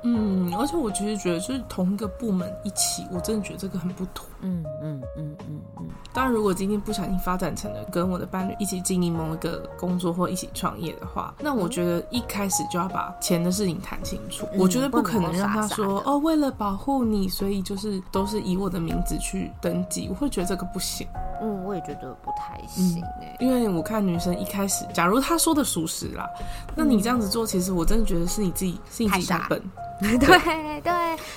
[0.04, 4.26] 嗯，而且我其实觉得，就是同一个部门一起，我真的觉得这个很不妥。
[4.44, 5.88] 嗯嗯嗯嗯嗯。
[6.12, 14.46] 当然，如果今天不小心发展成了跟我的伴侣一起经营某一个工作或一起创业的话，那我觉得一开始就要把钱的事情谈清楚。
[14.52, 20.06] 嗯、我觉得不可能让他说傻傻哦，为了保护你，所以就是都是以我的名字去登记。
[20.08, 21.04] 我会觉得这个不行。
[21.42, 26.30] 嗯，我也觉得不太行哎、嗯，因为我看女生一开始，假如她说的属实啦，
[26.76, 29.60] 那你这样子做，其实我真的觉得是你自己是你自己太笨。
[30.00, 30.92] 对 对，对，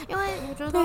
[0.07, 0.79] 因为我觉得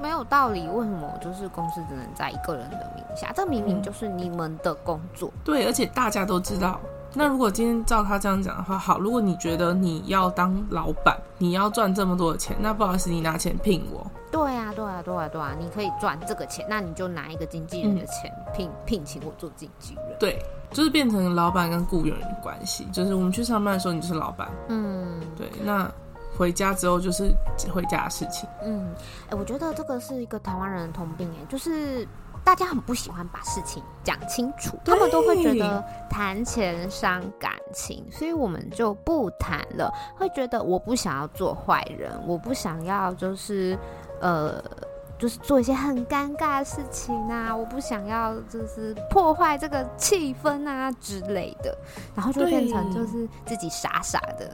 [0.00, 0.60] 没有道理。
[0.68, 3.32] 为什么就是公司只能在一个人的名下？
[3.34, 5.32] 这明明就是你们的工作。
[5.44, 6.80] 对，而且大家都知道。
[7.14, 14.06] 那如果今天照他这样讲的话，好，如果你觉得你要当老板，你要赚这么多的钱，那不好意思，你拿钱聘我。
[14.30, 20.04] 对啊，对啊，对啊，对啊，你可以赚这个钱，那你就拿一个经纪人的钱聘聘请我做经纪人。
[20.20, 20.38] 对，
[20.72, 24.48] 就是变成老板跟雇员的关系，就是我们去上班的时候，你就是老板。
[24.68, 25.90] 嗯，对，那。
[26.36, 27.34] 回家之后就是
[27.72, 28.48] 回家的事情。
[28.62, 28.92] 嗯，
[29.26, 32.06] 哎、欸，我觉得这个是一个台湾人的通病，哎，就是
[32.44, 39.92] 大家很不喜欢把事情讲清楚，他们都会觉得谈钱伤感情，所以我们就不谈了。
[40.16, 43.76] 会觉得我不想要做坏人，我不想要就是
[44.20, 44.62] 呃，
[45.18, 51.76] 就是做一些很尴尬的事情啊，我不想要就是破坏这个气氛啊之类的，
[52.14, 54.48] 然后就变成就是自己傻傻的。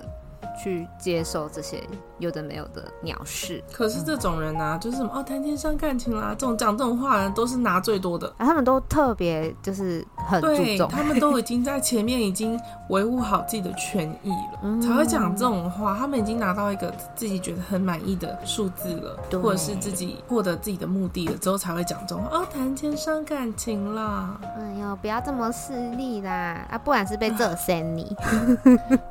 [0.56, 1.82] 去接受这些
[2.22, 12.58] 有的没有的鸟事，可是这种人啊，嗯、就是什么哦，谈钱伤感情啦，这种讲这种话的人都是拿最多的，啊、他们都特别就是很注重，他们都已经在前面已经
[12.90, 15.96] 维护好自己的权益了， 嗯、才会讲这种话。
[15.98, 24.38] 他们已经拿到一个自己觉得很满意的数字了，对或者是自己获得自己的目的了之后，才会讲这种话哦，谈钱伤感情啦。
[24.56, 28.14] 哎呦，不要这么势利啦，啊，不然是被 这三你。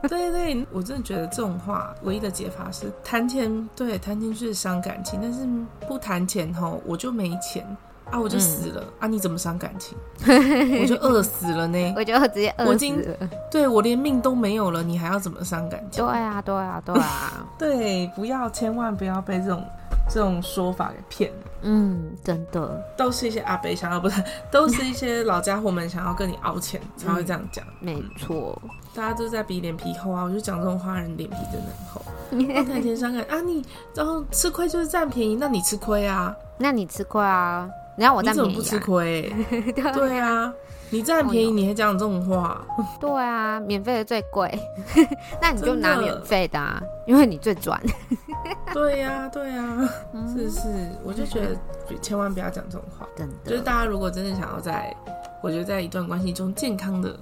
[0.07, 1.31] 对对，我真的觉得。
[1.31, 5.47] 这种话唯一的解法是谈钱，对，谈钱就是伤感情，但是
[5.87, 7.65] 不谈钱吼，我就没钱
[8.09, 9.97] 啊，我就死了、嗯、啊，你怎么伤感情？
[10.27, 16.05] 我就饿死了呢，我就直接饿死了，对，我连命都没有了，你还要怎么伤感情？
[16.05, 19.63] 对啊，对啊，对啊， 对，不要，千万不要被这种
[20.09, 21.50] 这种说法给骗了。
[21.61, 27.85] 嗯，真的，都是一些阿北想要，不是，都是一些老家伙们想要跟你凹钱才会这样讲、嗯。
[27.85, 28.59] 没错，
[28.93, 32.01] 大家都在比脸皮厚啊，我就讲这种话，人脸皮真的很厚。
[32.65, 36.35] 谈钱伤感啊，你然后吃亏就是占便宜，那你吃亏啊？
[36.57, 37.69] 那你吃亏啊？
[37.97, 38.51] 你要我占便宜、啊？
[38.51, 39.33] 你怎么不吃亏？
[39.73, 40.53] 对啊。
[40.91, 42.61] 你占便宜，你还讲这种话？
[42.99, 44.59] 对啊，免费的最贵，
[45.41, 47.81] 那你就拿免费的啊，因为你最赚。
[48.73, 49.89] 对呀，对呀，
[50.33, 51.55] 是是，我就觉得
[52.01, 53.07] 千万不要讲这种话。
[53.15, 54.93] 真的，就是大家如果真的想要在，
[55.41, 57.17] 我觉得在一段关系中健康的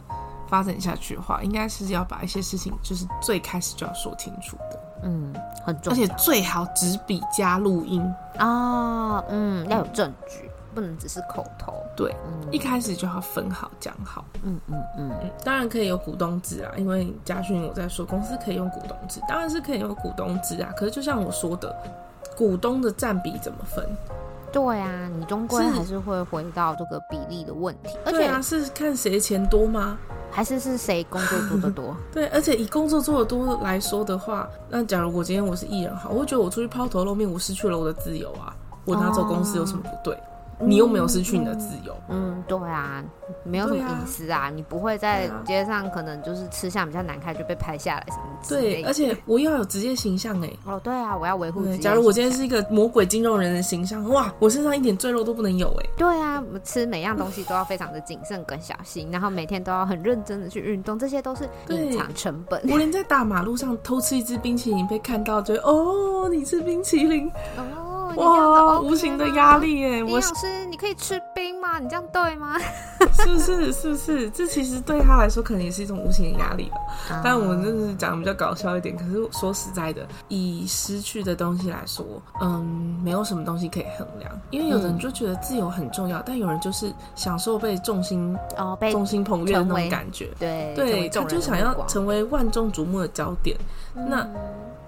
[0.48, 4.80] 发展下去的话，应该是要把一些事情，就是最开始就要说清楚的。
[5.04, 8.02] 嗯，很重要，而且最好纸笔加录音
[8.40, 10.49] 哦，嗯，要有证据。
[10.74, 14.26] 不能只是口头，对，嗯、一开始就要分好讲好。
[14.44, 20.72] 嗯嗯嗯嗯，当然可以有股东制啊，因为家训我在说公司可以用股东制，当然是可以用股东制啊。
[20.78, 21.76] 可是就像我说的，
[22.36, 23.86] 股东的占比怎么分？
[24.52, 27.96] 对啊，你终归还是会回到这个比例的问题。
[28.04, 29.98] 而且对啊，是看谁钱多吗？
[30.32, 31.96] 还是是谁工作做的多？
[32.12, 38.56] 对，而且以工作做的多来说的话，那假如我今天我是艺人，好，我会觉得我出去抛头露面，我失去了我的自由啊，
[38.86, 40.16] 我拿走公司有什么不对？
[40.16, 40.20] 哦
[40.60, 41.96] 你又没有失去你的自由。
[42.10, 43.04] 嗯，嗯，对啊，
[43.44, 48.82] 没有什么隐私啊，啊你不会在街上可能就是吃相比较难看就被拍下来什么之类的。
[48.82, 50.50] 对，而且我要有职业形象哎。
[50.66, 51.64] 哦，对啊，我要维护。
[51.78, 55.86] 假如我今天是一个魔鬼筋肉人的形象，哇，我身上一点赘肉都不能有哎。
[55.98, 62.62] 对啊，我吃每样东西都要非常的谨慎跟小心，然后每天都要很认真的去运动，这些都是隐藏成本。
[62.70, 67.86] 我连在大马路上偷吃一支冰淇淋被看到就，就哦，你吃冰淇淋哦。
[68.16, 70.04] 哇，无形的压力哎！
[70.04, 71.78] 我是你可以吃冰吗？
[71.80, 72.58] 你这样对吗？
[73.24, 73.74] 是不是？
[73.74, 74.30] 是不是？
[74.32, 76.78] 这其实对他来说可能也是一种无形的压力吧。
[77.12, 78.96] 嗯、但我们就是讲的比较搞笑一点。
[78.96, 82.06] 可是说实在的，以失去的东西来说，
[82.42, 84.32] 嗯，没有什么东西可以衡量。
[84.52, 90.30] 因为有人就觉得自由很重要，嗯、但有人就是享受被众星哦被众星捧月的那种感觉。
[90.40, 93.58] 对对，他就想要成为万众瞩目的焦点。
[93.96, 94.28] 嗯、那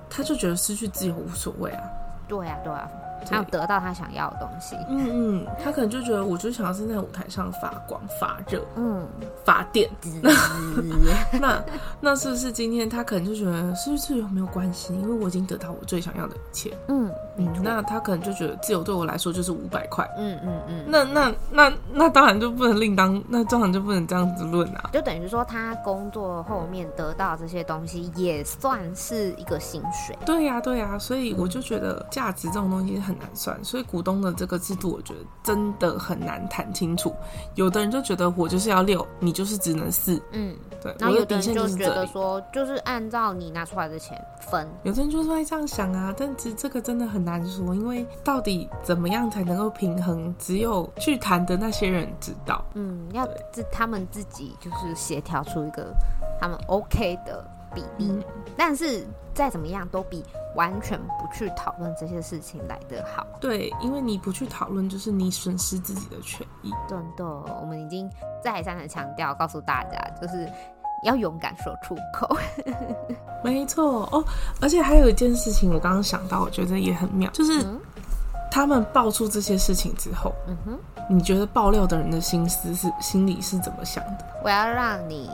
[0.10, 1.84] 他就觉得失去自由无所谓啊。
[2.28, 2.88] 对啊，对啊。
[3.26, 9.08] 他要得到他想要的东西，嗯嗯，他可能就觉得，我就想要是在舞台上发光发热，嗯，
[9.46, 9.90] 发电。
[11.40, 11.64] 那
[12.00, 14.94] 那是不是今天他可能就觉得，是不是自由没有关系？
[14.94, 16.76] 因为我已经得到我最想要的一切。
[16.88, 20.10] 嗯嗯，那他可能就觉得自由对我来说就是五百块。
[20.18, 24.90] 嗯嗯嗯，那那那那当然就不能另当，那当然就不能这样子论啊。
[24.94, 30.18] 就等于说，他工作后面得到这些东西，也算是一个薪水。
[30.26, 37.14] 对呀对呀，所以我就觉得价值这种东西很难算，所以股东的这个制度，我觉得真的很难谈清楚。
[37.56, 40.96] 有的人就觉得我就是要六，你就是只能四，嗯，对。
[41.00, 44.68] 然后有的人就觉得说，就是按照你拿出来的钱分。
[44.84, 52.64] 有的人就是会这样想啊，但其实这个真的很难说，因为到底怎么样才能够平衡，只有去谈的那些人知道。
[52.74, 55.94] 嗯，要自他们自己就是协调出一个
[56.40, 58.24] 他们 OK 的比例，嗯、
[58.58, 60.24] 但是再怎么样都比。
[60.54, 63.26] 完全不去讨论这些事情来得好。
[63.40, 66.70] 对，因为你不去讨论，就是你损失自己的权益。
[66.90, 67.26] 对的，
[67.62, 68.12] 我们已经
[68.44, 70.52] 再三的强调，告诉大家，就是
[71.06, 72.38] 要勇敢说出口。
[73.46, 74.22] 没错哦，
[74.60, 77.66] 而且还有一件事情，我刚刚想到，我觉得也很妙，就是
[78.52, 80.80] 他们爆出这些事情之后，嗯哼，
[81.10, 84.26] 你觉得爆料的人的心思是心里是怎么想的？
[84.44, 85.30] 我要让你。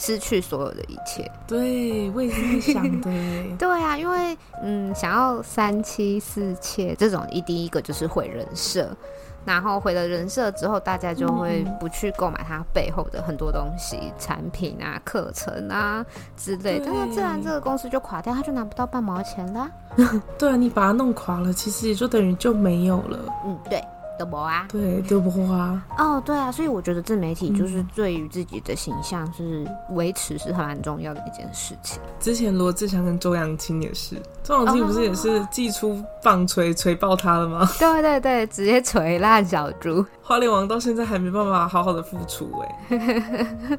[0.00, 3.10] 失去所有的一切，对，我也是想的。
[3.58, 8.96] 对啊，因为嗯，想要三妻四妾这种，一第一个就是毁人设，
[9.44, 16.02] 然后毁了人设之后，大家就会不去购买它背后的很多东西、嗯、产品啊、课程啊
[16.34, 19.70] 之类的，那自然这个公司就垮掉，他就拿不到半毛钱啦。
[20.38, 23.18] 对啊，你把它弄垮了，其实也就等于就没有了。
[23.44, 23.84] 嗯，对。
[24.20, 31.98] 都不啊，对，都不花哦，对啊，所以我觉得自媒体就是对于自己的形象是维持是很蛮重要的一件事情。
[32.20, 37.66] 之前罗志祥跟周扬青也是，周扬青不是也是寄出棒槌锤爆他了吗？
[37.80, 40.04] 对对对，直接锤烂小猪。
[40.22, 43.78] 花莲王到现在还没办法好好的复出哎。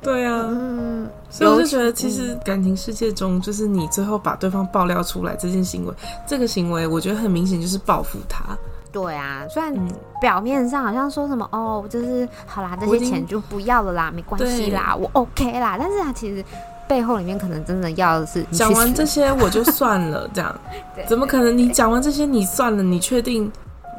[0.00, 5.94] 对啊，嗯，所以我就觉得，其实感情世界中，就是你最后把对方爆料出来这件行为，
[6.26, 8.56] 这个行为，我觉得很明显就是报复他。
[8.92, 9.74] 对啊，虽然
[10.20, 16.44] 表面上好像说什么、嗯、哦，就是好啦，这些钱就不要了啦，没关系啦，我 OK 啦，但是他其实
[16.86, 20.54] 背后里面可能真的要的是讲完这些我就算了， 这样
[21.08, 21.56] 怎么可能？
[21.56, 23.50] 你讲完这些你算了，你确定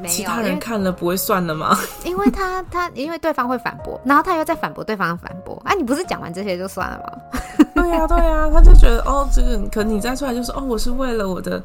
[0.08, 1.78] 其他人看了不会算了吗？
[2.06, 7.73] 因为他他因为对方会反驳，然后他又在反驳对方的反驳，哎、啊，你不是讲完这些就算了吗？
[7.94, 11.62] 对呀、啊，对呀、啊，他就觉得哦，这个可能你再出来就是哦，我是为了我的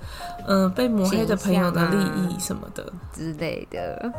[0.47, 4.13] 嗯、呃、被抹黑的朋友的利益什么的、啊、之类的。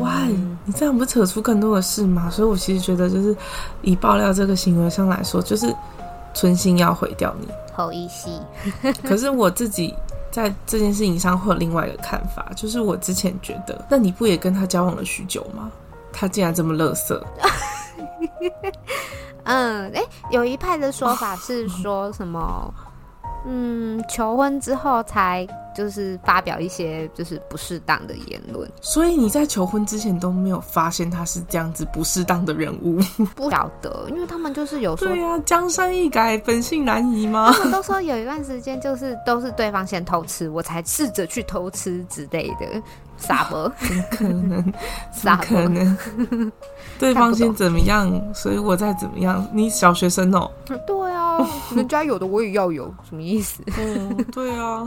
[0.00, 2.28] 哇、嗯，你这样不扯出更多的事吗？
[2.28, 3.36] 所以我其实觉得，就是
[3.82, 5.72] 以爆料这个行为上来说，就是
[6.34, 7.46] 存心要毁掉你。
[7.72, 8.28] 好意思。
[9.04, 9.94] 可是我自己
[10.32, 15.70] 在这件事情上会有另外一个看法，就是我之前觉得，那你不也跟他交往了许久吗？
[16.12, 17.16] 他竟然这么垃圾。
[19.48, 22.72] 嗯，哎、欸，有一派的说法是说什么，
[23.46, 33.00] 嗯，求婚之后才就是发表一些就是不适当的言论，所以你在求婚之前都没有发现他是这样子不适当的人物？
[33.34, 37.50] 不晓得，因为他们就是有说，对呀、啊，江山易改，本性难移吗？
[37.56, 42.82] 他们都说有一段时间就是都是对方先偷吃，我才试着去偷吃之类的。
[43.16, 43.56] 傻 不？
[44.10, 44.72] 可能？
[45.10, 45.96] 傻可能？
[46.98, 49.46] 对方先怎么样，所以我再怎么样。
[49.52, 50.76] 你小学生哦、喔？
[50.86, 51.38] 对啊，
[51.74, 53.62] 人家有的我也要有，什么意思？
[53.78, 54.86] 嗯，对啊，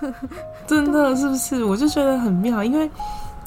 [0.66, 1.64] 真的是不是？
[1.64, 2.90] 我就觉得很妙，因为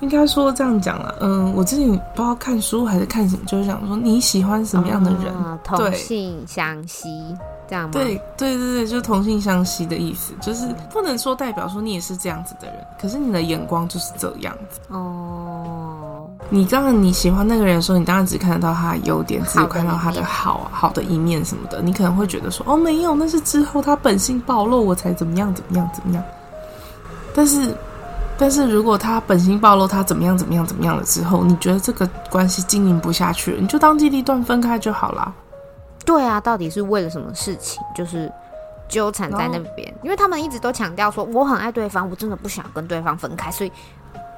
[0.02, 1.16] 应该说这样讲了。
[1.22, 7.10] 嗯，我之前不知道看书还是看什么，就是想说你喜欢什么样的人，啊、同性相吸。
[7.68, 7.92] 这样吗？
[7.94, 15.49] 对对对对，就是同性相吸的意思，就是不能说代表说你也是这样子的人，可是你的眼光就是这样子哦。
[16.50, 21.82] 你刚刚你喜欢那个人的时候，你当然只看得到他的优点，只有看到他的好好的一面什么的。
[21.82, 26.24] 你可能会觉得说哦，没有，那是之后他本性暴露，我才怎么样怎么样怎么样。
[27.36, 27.76] 但是，
[28.38, 35.32] 但是如果他本性暴露，他怎么样怎么样怎么样了之后，你觉得这个关系经营不下去了，你就当机立断分开就好了。
[36.04, 37.80] 对啊，到底是为了什么事情？
[37.96, 38.32] 就是
[38.88, 43.72] 纠缠在那边，因为他们一直都强调说我很爱对方，我真的不想跟对方分开，所以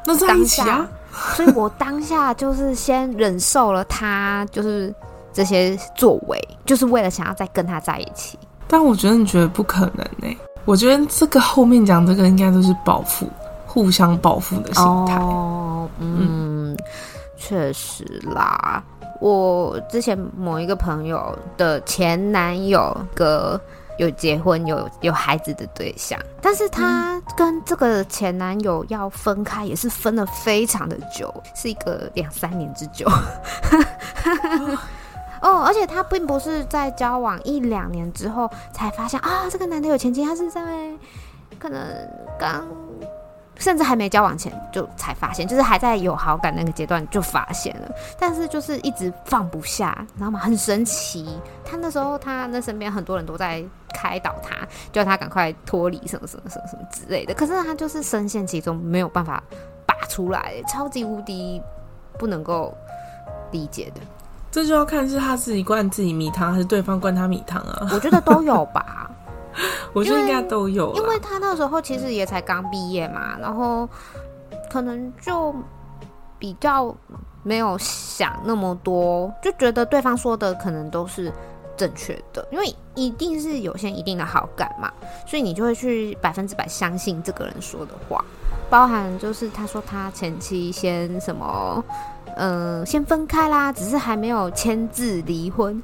[0.05, 0.87] 那在一起啊。
[1.35, 4.93] 所以我当下就是先忍受了他，就是
[5.33, 8.39] 这些作为，就是为了想要再跟他在一起。
[8.67, 10.37] 但我觉得你觉得不可能呢、欸？
[10.63, 13.27] 我觉得这个后面讲这个应该都是报复，
[13.65, 15.17] 互相报复的心态。
[15.17, 16.77] 哦，嗯，
[17.35, 18.81] 确实啦。
[19.19, 23.59] 我之前某一个朋友的前男友，个
[24.01, 33.07] 有结婚有有孩子的对象，但是她跟这个前男友要分开，也是分了非常的久，是一个两三年之久。
[35.39, 40.89] 哦，而且他并不是在交往一两年之后才发现啊，这个男的有前妻，他是在
[41.59, 41.79] 可能
[42.39, 42.65] 刚。
[43.61, 50.39] 甚至还没交往前就才发现，就是还在有好感那个阶段就发现了，但是就是一直放不下，你知道吗？
[50.39, 51.39] 很神奇。
[51.63, 53.63] 他那时候他那身边很多人都在
[53.93, 59.41] 开导他，叫他赶快脱离什么什么什么什么之类的，可是他就是深陷其中，没有办法
[59.85, 61.61] 拔出来，超级无敌
[62.17, 62.75] 不能够
[63.51, 64.01] 理解的。
[64.51, 67.87] 这就要看是他自己灌自己米汤，还是对方灌他米汤啊？
[67.93, 69.00] 我觉得都有吧。
[69.93, 73.87] 我觉得应该都有，因为他那时候其实也才刚毕业嘛，然后
[74.69, 75.53] 可能就
[76.39, 76.95] 比较
[77.43, 81.31] 没有想那么多，就觉得对方说的可能都是
[81.75, 84.91] 正确的，因为一定是有些一定的好感嘛，
[85.27, 88.23] 所以你就会去百分之百相信这个人说的话，
[88.69, 91.83] 包含就是他说他前妻先什么，
[92.37, 95.83] 嗯、先分开啦，只是还没有签字离婚。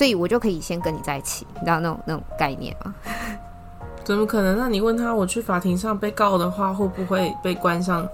[0.00, 2.94] 所以我就可以先跟你在一起，你知道那种那种概念吗？
[4.02, 4.56] 怎么可能？
[4.56, 8.08] 那你问他，我去法庭上被告的话，会不会被关上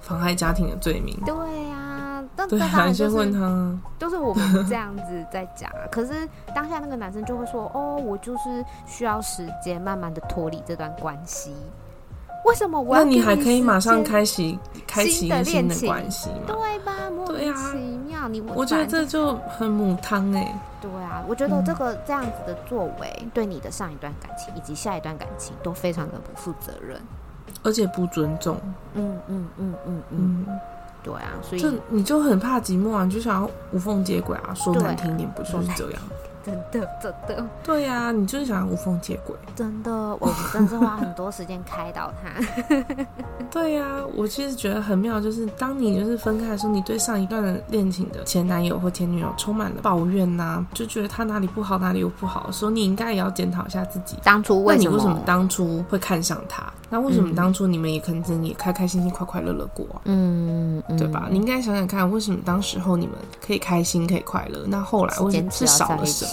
[0.00, 1.18] 妨害家庭的罪名？
[1.26, 1.34] 对
[1.68, 5.68] 呀、啊，对，还先问他，都是我们这样子在讲。
[5.70, 11.52] 啊可是当下那个男生就会说：“哦，我就是需要时间，慢慢的脱离这段关系。”
[12.44, 13.04] 为什么我要？
[13.04, 16.34] 那你还可以马上开启开启一个新的关系吗？
[16.46, 17.10] 对吧？
[17.10, 17.76] 莫名其
[18.08, 20.60] 妙，你我觉得这就很母汤哎。
[20.80, 27.00] 对啊，我觉得这个这样子的作为，对你的上一段感情以及下一段感情都非常的不负责任，
[27.62, 28.56] 而且不尊重。
[28.94, 30.46] 嗯嗯嗯嗯嗯，
[31.04, 36.02] 对啊，所以就你就很怕寂寞啊，你就想要无缝接轨啊，说难听点不就是这样？
[36.44, 39.34] 真的，真的，对呀、啊，你就是想要无缝接轨。
[39.54, 43.04] 真的，我真的是花很多时间开导他。
[43.50, 54.90] 对呀、啊，我其实觉得很妙，就是当你就是分开的时候，你对上一段恋情的前男友或前女友充满了抱怨呐、啊，就觉得他哪里不好，哪里又不好的时候，你应该也要检讨一下自己，当初为什么？
[54.90, 56.64] 你为什么当初会看上他？
[56.88, 60.02] 那为什么当初你们也可能也开开心心、快快乐乐过、啊？
[60.04, 61.28] 嗯，对吧？
[61.30, 64.64] 你应该想想看，为什么当时候你们可以开心、可以快乐？
[64.66, 66.31] 那后来为什么是少了什么？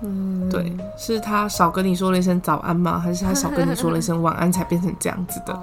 [0.00, 2.98] 嗯，对，是他少跟你说了一声早安吗？
[2.98, 5.58] 还是他少跟你说了一声晚安才变成这样子的？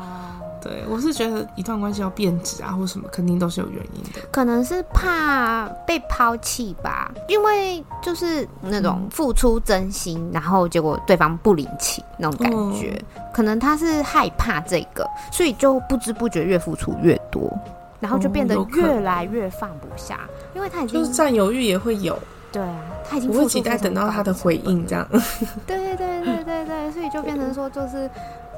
[0.61, 4.19] 对，我是觉得一段关系要变质啊，或什么，肯定都是有原因的。
[4.31, 17.55] 可能是怕被抛弃吧，因为就是那种付出真心，嗯、然后结果对方不领情那种感觉，嗯、可能他是害怕这个，所以就不知不觉越付出越多，
[17.99, 20.21] 然后就变得越来越放不下，
[20.55, 22.17] 因为他已经就是占有欲也会有。
[22.55, 22.79] 对啊，
[23.09, 25.05] 他已经不会期待等到他的回应这样。
[25.67, 28.09] 对对对对对对，所以就变成说，就是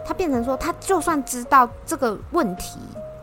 [0.05, 2.77] 他变成说，他就算知道这个问题，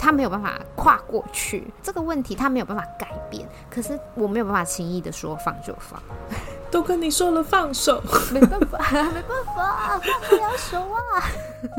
[0.04, 5.98] 他没有办法跨过去，这个问题他没有办法改变，可是我没有办法轻易的说放就放。
[6.70, 11.24] 都跟你说了放手，没办法， 没办法，放不了手啊。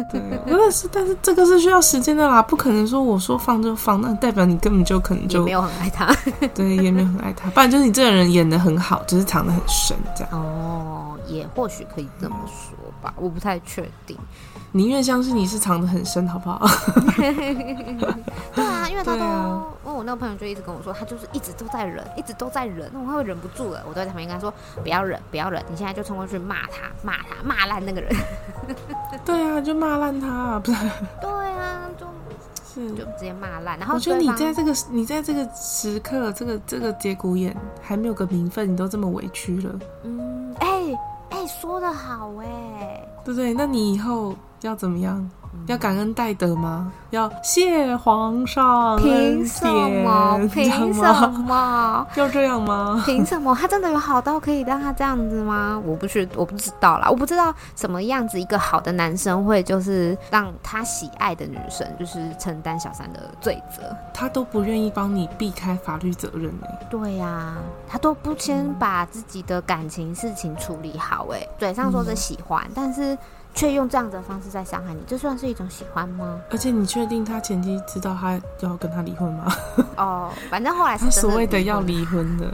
[0.10, 6.16] 对，真的是，但是这个是需要时间的啦，不可能说我说放就放，那代表你根本就可能就没有很爱他，
[6.56, 10.32] 对，也没有很爱他，不然就是你这个人演的很好，只、就是藏的很深这样。
[10.34, 14.18] 哦，也或许可以这么说吧，我不太确定。
[14.76, 16.68] 宁愿相信你是藏得很深，好不好？
[18.54, 23.82] 对啊，因为他都，因为、啊、我那个朋友就一直跟我说，他就是一直都在忍，一直都在忍，那我会忍不住了。
[23.88, 24.54] 我都在旁边跟他说，
[24.84, 28.14] 不要忍，不要忍，你现在就冲过去骂他，骂他，骂烂那个人。
[29.24, 30.90] 对啊，就骂烂他，不是？
[31.22, 32.06] 对啊，就
[32.66, 33.80] 是就直接骂烂。
[33.80, 39.80] 然后我觉得你在这个你在这个时刻，这个这个节骨眼还没有个名分，你都这么委屈了。
[40.04, 40.94] 嗯，哎、欸、
[41.30, 43.54] 哎、欸，说的好哎、欸，对不对？
[43.54, 44.36] 那你以后。
[44.66, 45.30] 要怎么样？
[45.68, 46.92] 要感恩戴德吗？
[47.12, 48.98] 要谢皇上？
[48.98, 49.66] 凭什
[50.04, 50.38] 么？
[50.52, 52.06] 凭什么？
[52.16, 53.02] 要这样吗？
[53.06, 53.56] 凭什么？
[53.56, 55.80] 他真的有好到可以让他这样子吗？
[55.86, 57.08] 我不去，我不知道啦。
[57.10, 66.68] 我不知道什么样子一个好的男生会就是让他喜爱的女生就是承担小三的罪责，他都不愿意帮你避开法律责任呢。
[66.90, 67.58] 对呀、啊，
[67.88, 73.18] 他都不先把自己的感情事情处理好哎，嘴上说着喜欢，嗯、但是。
[73.56, 76.42] 却用这样的方式在伤害你，这算是一种喜欢吗？
[76.52, 79.56] 而且你确定他前妻知道他要跟他离婚吗？
[79.96, 82.52] 哦，反正后来是所谓的要离婚的。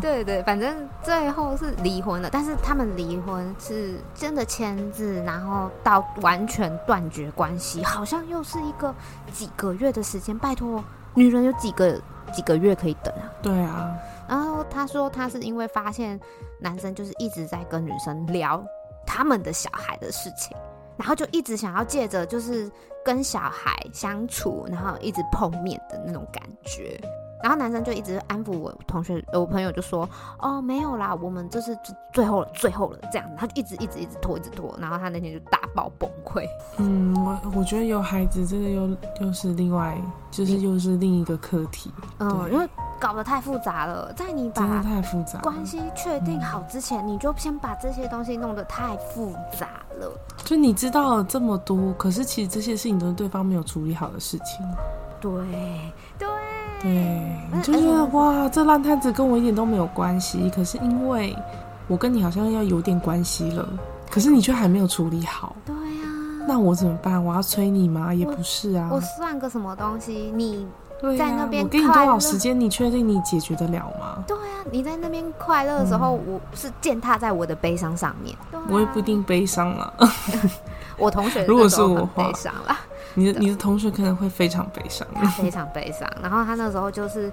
[0.00, 8.94] 对对，反正最后是离婚了，但是他们离婚是真的签字，然后到完全断绝关系，好像又是一个
[9.32, 10.38] 几个月的时间。
[10.38, 10.84] 拜托，
[11.14, 11.98] 女人有几个
[12.30, 13.24] 几个月可以等啊？
[13.40, 13.90] 对啊。
[14.28, 16.20] 然后他说他是因为发现
[16.58, 18.62] 男生就是一直在跟女生聊。
[19.06, 20.56] 他们的小孩的事情，
[20.96, 22.70] 然后就一直想要借着就是
[23.04, 27.00] 跟小孩相处，然后一直碰面的那种感觉。
[27.42, 31.76] 然后男生就一直安抚我同学，我朋友就说：“哦，没有啦，我们这是
[32.12, 34.74] 最后了，最后了。”这样，他就一直一直一直拖，一直拖。
[34.78, 36.46] 然后他那天就大爆崩溃。
[36.78, 41.92] 嗯，我我觉得有孩子这个又又是另外，就是又是另一个课题。
[42.20, 42.68] 嗯，因为
[43.00, 50.08] 搞得太复杂了，在你把太复杂关系确定好之前，你就先把这些东西弄得太复杂了。
[50.44, 54.64] 就你知道了这么多，可是其实这些事情都是对方没有处理好的事情。
[55.20, 55.32] 对
[56.18, 56.28] 对。
[56.82, 56.90] 对，
[57.52, 60.50] 你就觉得哇，这烂摊子跟我一点都没有关系。
[60.50, 61.36] 可是因为
[61.86, 63.68] 我跟你好像要有点关系了，
[64.10, 65.54] 可是你却还没有处理好。
[65.64, 67.24] 对呀、啊，那我怎么办？
[67.24, 68.12] 我要催你吗？
[68.12, 68.88] 也不是啊。
[68.90, 70.32] 我算个什么东西？
[70.34, 70.66] 你
[71.16, 72.58] 在那边、啊，我给你多少时间？
[72.58, 74.22] 你确定你解决得了吗？
[74.26, 78.36] 对啊，你在那边快乐的时候，嗯、我是践踏在我的悲伤上面。
[78.52, 79.94] 啊、我也不一定悲伤了。
[80.98, 82.76] 我同学如果是我悲伤了。
[83.14, 86.08] 你的你的同学可能会非常悲伤，他 非常悲伤。
[86.22, 87.32] 然后他那时候就是，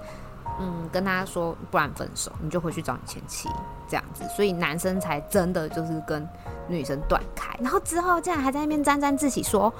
[0.60, 3.48] 嗯，跟他说，不然分手，你就回去找你前妻
[3.88, 4.24] 这样子。
[4.34, 6.26] 所以男生才真的就是跟
[6.68, 7.56] 女生断开。
[7.60, 9.72] 然后之后竟然还在那边沾沾自喜说，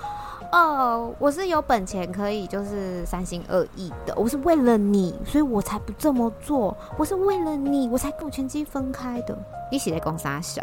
[0.53, 6.77] 哦，我是有本钱可以就是三心二意的，我是为了你，所以我才不这么做。
[6.99, 9.37] 我是为了你，我才跟我前妻分开的。
[9.71, 10.61] 一起在公三小，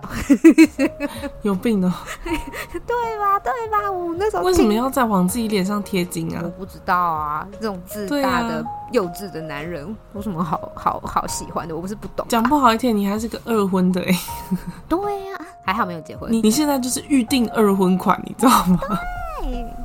[1.42, 1.90] 有病哦！
[2.26, 3.40] 对吧？
[3.40, 3.90] 对吧？
[3.90, 6.42] 我那时候为什么要再往自己脸上贴金啊？
[6.44, 8.62] 我不知道啊，这种自大的、
[8.92, 11.74] 幼稚的男人，有什么好好好喜欢的？
[11.74, 12.26] 我不是不懂。
[12.28, 14.14] 讲不好一点，你还是个二婚的哎。
[14.90, 16.30] 对呀，还好没有结婚。
[16.30, 18.78] 你你现在就是预定二婚款，你知道吗？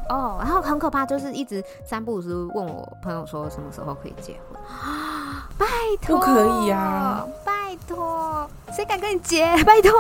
[0.08, 4.51] 哦，然后很可怕，就是一直三不五时问我朋友说什么时候可以结婚。
[4.68, 5.48] 啊？
[5.58, 5.66] 拜
[6.00, 7.24] 托，不可以啊！
[7.44, 7.52] 拜
[7.86, 8.48] 托。
[8.74, 9.44] 谁敢跟你结？
[9.64, 9.92] 拜托。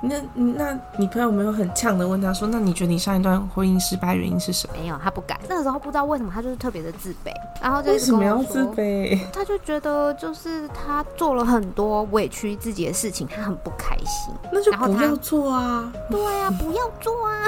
[0.00, 5.36] 那那你朋友没有很呛的问他说：“那你觉得你上一段婚姻失败原因是什么？”没有，他不敢。
[5.48, 7.32] 那个时候不知道为什么，他就是特别的自卑。
[7.60, 9.18] 然后就为什么要自卑？
[9.32, 14.32] 他就觉得就是他做了很多委屈自己的事情，他很不开心。
[14.52, 15.92] 那就不要做啊！
[16.08, 17.42] 对啊， 不要做啊！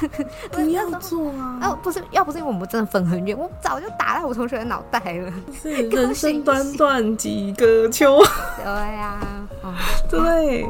[0.50, 1.58] 不要做啊！
[1.64, 5.30] 哦，不是，要不是因为我们真的分很远，我早就打在我同学的脑袋了。
[5.62, 8.18] 是人生短短几个秋。
[8.56, 9.18] 对呀。
[9.62, 9.72] 哦
[10.10, 10.64] 对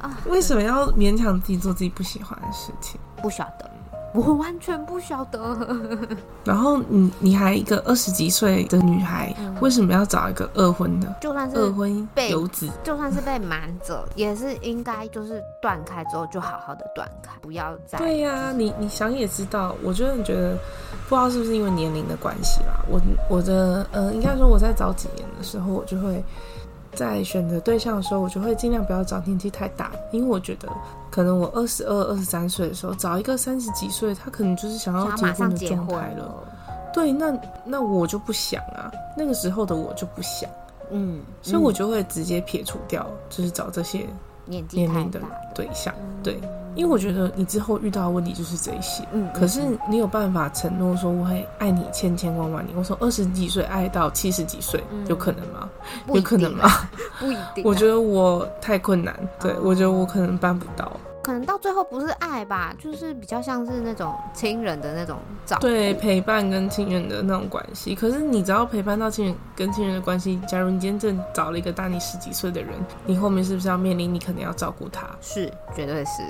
[0.00, 3.00] 啊，为什么要勉强自己做自己不喜欢的事情？
[3.22, 3.70] 不晓得，
[4.14, 5.68] 我完全不晓得。
[6.44, 11.14] 然后你你还一个二十几岁的女孩，嗯、为什么要找一个二婚的？
[11.20, 17.98] 就算是二婚被游子，就算是被瞒着，也是应该就是断开之后就好好的断开，不要再。
[17.98, 20.56] 对呀、啊，你你想也知道，我觉得你觉得
[21.08, 22.84] 不知道是不是因为年龄的关系啦。
[22.88, 26.22] 我我的呃，应该说我在早几年的时候，我就会。
[26.94, 30.68] 在选择对象的时候，我就会尽量不要找年纪太大，因为我觉得
[31.10, 35.50] 可能我二十二、二十三岁的时候找一个三十几岁，他可能就是想要结婚。
[35.50, 36.34] 的状态了。
[36.92, 37.32] 对，那
[37.64, 40.50] 那我就不想啊，那个时候的我就不想，
[40.90, 44.06] 嗯，所以我就会直接撇除掉，就是找这些
[44.72, 45.20] 年龄的
[45.54, 46.40] 对象，对。
[46.74, 52.74] 因为我觉得你之后遇到的问题就是这些，嗯，可是你有办法承诺说我会爱你千千万万年？
[52.78, 55.68] 我从二十几岁爱到七十几岁，嗯，有可能吗？
[56.08, 56.66] 有可能吗？
[57.20, 57.62] 不一定。
[57.68, 60.90] 我觉得我太困难，对，我觉得我可能办不到。
[61.22, 67.94] 可能到最后不是爱吧，就是比较像是那种亲人的那种照顾，对，陪伴跟亲人的那种关系。
[67.94, 72.70] 可是你只要陪伴到亲人跟亲人的关系，假如你今天正找了一个大你十几岁的人，
[73.06, 75.08] 你后面是不是要面临你可能要照顾他？
[75.20, 76.22] 是，绝对是。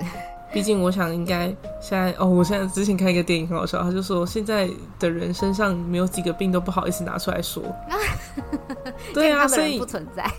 [0.51, 1.47] 毕竟，我想应该
[1.81, 4.69] 现在哦，我现在之前看一个电影很好笑，他就说现在
[4.99, 7.63] 的人身上没有几个病都不好意思拿出来说。
[9.11, 10.31] 对啊，所以不存在。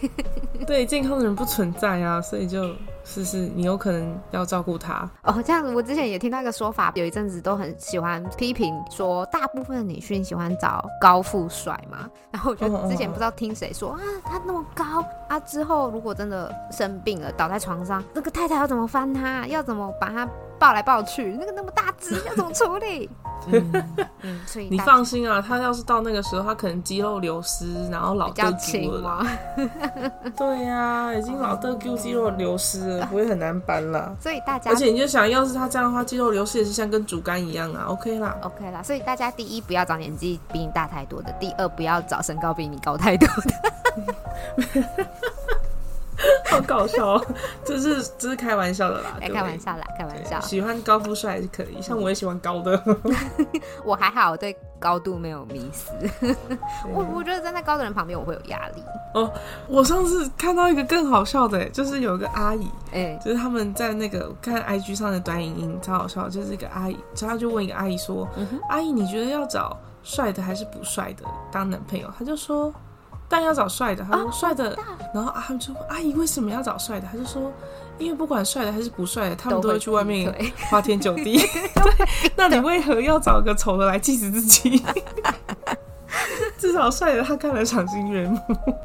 [0.64, 2.70] 对，健康的人不存在啊，所以就。
[3.04, 5.42] 是是，你有可能要照顾他哦。
[5.44, 12.08] 这样子，我之前也听到一个说法，有一阵子都很喜欢批评说，大部分的女性喜欢找高富帅嘛。
[12.30, 19.46] 然后我就之前不知道听谁说啊，他那么高啊，之后如果真的生病了，倒在床上，那个太太要怎么翻他？
[19.46, 20.28] 要怎么把他？
[20.58, 23.10] 抱来抱去，那个那么大只 要怎么处理？
[23.46, 23.84] 嗯
[24.22, 29.26] 嗯、所以你放心啊，他要是到那个时候，他可能肌肉流失，然后老掉肌了。
[30.34, 34.16] 对呀、啊，已经老掉肌肉流失了，不会很难搬了。
[34.18, 38.82] 所以大家，而且你就想要是他这样的话，肌肉流失也是像跟竹竿一样啊，OK 啦，OK 啦。
[38.82, 44.82] 所以大家第一不要找年纪比你大太多的，第二不要找身高比你高太多的。
[46.50, 47.20] 好搞笑，
[47.64, 50.40] 这是这是开玩笑的啦，哎，开玩笑啦，开玩笑。
[50.40, 52.82] 喜欢高富帅还是可以，像我也喜欢高的。
[53.84, 55.90] 我还好，我对高度没有迷思。
[56.92, 58.82] 我我觉得站在高的人旁边，我会有压力。
[59.14, 59.30] 哦，
[59.68, 66.28] 我上次看到一个更好笑的，就是有一个阿姨，哎，就是他们在那个看 IG 上的短影音，超好笑。
[66.28, 68.28] 就是一个阿姨，所以他就问一个阿姨说
[68.68, 72.72] ：“阿姨，你觉得要找帅的还是不帅的当男朋友？”她就说。
[73.28, 74.76] 但要找帅的，他说帅的，
[75.14, 77.06] 然后啊，他们就问阿姨为什么要找帅的？
[77.10, 77.50] 他就说，
[77.98, 80.32] 因为不管帅的还是不帅的，他们都会去外面
[80.70, 81.38] 花天酒地。
[81.74, 84.82] 对，那你为何要找个丑的来气死自己？
[86.56, 88.38] 至少帅的他看了赏心悦目。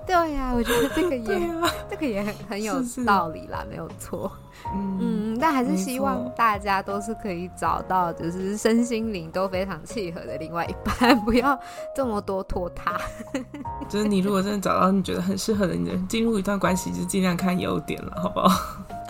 [0.05, 1.49] 对呀，我觉得这个也，
[1.89, 4.31] 这个也很很有道理啦，没有错。
[4.73, 11.57] 嗯，但还是希望大家都是可以找到，就是身心灵都非常契合的另外一半， 不要
[11.95, 12.99] 这么多拖沓。
[13.89, 18.49] 就是你如果真的找到你觉得很适合的人，进入一段关系就尽量看优点了，好不好？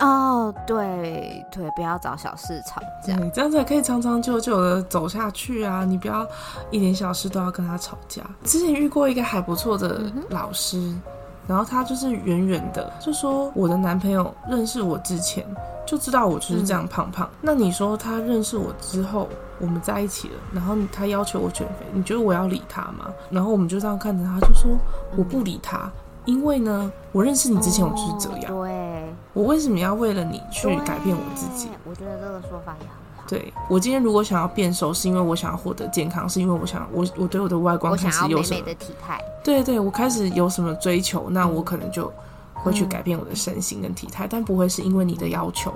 [0.00, 5.84] 哦，对对，不要找小事吵架，你这样才可以长长久久的走下去啊！
[5.84, 6.26] 你不要
[6.70, 8.22] 一点小事都要跟他吵架。
[8.44, 10.78] 之前遇过一个还不错的老师。
[10.78, 11.02] 嗯
[11.50, 15.44] 然后他就是远远的就说，我的男朋友认识我之前
[15.84, 17.26] 就知道我就是这样胖胖。
[17.26, 19.28] 嗯、那你说他认识我之后，
[19.58, 23.12] 我们在一起了，然后他要求我减肥，你觉得我要理他吗？
[23.30, 24.70] 然后我们就这样看着他，就说
[25.16, 25.90] 我不理他，
[26.24, 28.56] 因为呢，我认识你之前我就是这样。
[28.56, 31.68] 对，我为什么要为了你去改变我自己？
[31.84, 32.94] 我觉得这个说法也好。
[33.30, 39.22] 对，我今天如果想要变瘦，是因为我想要获得健康，是因为我想我我对我的外观开始有什么美美的体态。
[39.44, 42.12] 对对，我开始有什么追求，那我可能就
[42.54, 45.72] 会去改变我的身形跟体态，嗯、但不会是因为你的要求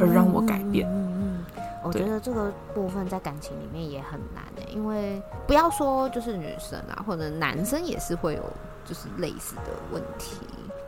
[0.00, 0.84] 而让我改变。
[0.88, 8.42] 嗯嗯，嗯，嗯，我觉得这个部分在感情里面也很难的，因为不要说就是女生啊，或者男生也是会有
[8.84, 10.38] 就是类似的问题。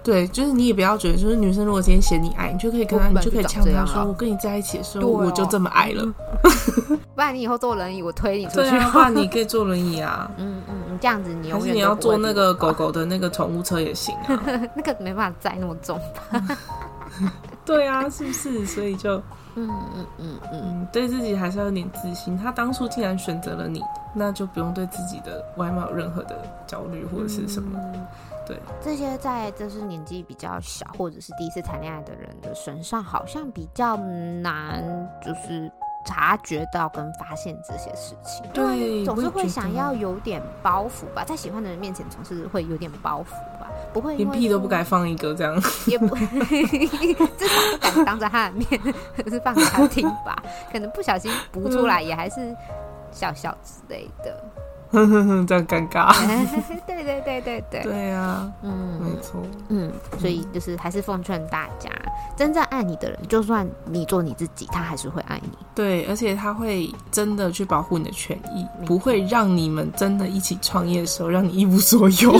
[0.09, 6.03] 对，就是你也不要觉得，就是女生如果今天嫌你矮，你就可以跟她，你就可以呛她说：“我跟你在一起的时候，我就这么矮了。
[7.15, 8.71] ”不然你以后坐轮椅，我推你出去。
[8.71, 10.31] 对啊，不然你可以坐轮椅啊。
[10.39, 11.75] 嗯 嗯，你这样子你永远。
[11.75, 14.41] 你要坐那个狗狗的那个宠物车也行啊。
[14.75, 16.01] 那个没办法载那么重
[16.33, 16.59] 吧？
[17.69, 18.65] 对啊，是不是？
[18.65, 19.19] 所以就
[19.55, 22.37] 嗯嗯嗯嗯，对自己还是要有点自信。
[22.37, 27.79] 他当初既然选择了你，那就不用对自己的外貌有任何的焦虑或者是什么。
[28.47, 34.83] 对，这些在就是年纪比较小或者是第一次谈恋爱的人的身上，好像比较难，
[35.23, 35.71] 就是
[36.07, 38.47] 察觉到跟发现这些事情。
[38.55, 43.58] 对，总是会想要有点包袱吧，在喜欢的人面前总是会有点包袱吧，
[43.93, 46.15] 不会连屁都不敢放一个这样，也不
[47.37, 48.67] 至少不敢当着他的面，
[49.29, 50.37] 是放给他听吧，
[50.73, 52.55] 可能不小心补出来也还是
[53.13, 54.45] 笑笑之类的。
[54.91, 56.15] 哼哼哼，这样尴尬。
[56.87, 57.83] 对对对对对。
[57.83, 61.91] 对啊，嗯，没错，嗯，所以就是还是奉劝大家，
[62.39, 65.51] 真正爱你的人，就算你做你自己，他还是会爱你。
[65.75, 72.33] 对，而且他会真的去保护你的权益，不会让你们真的一起创业的时候让你一无所有。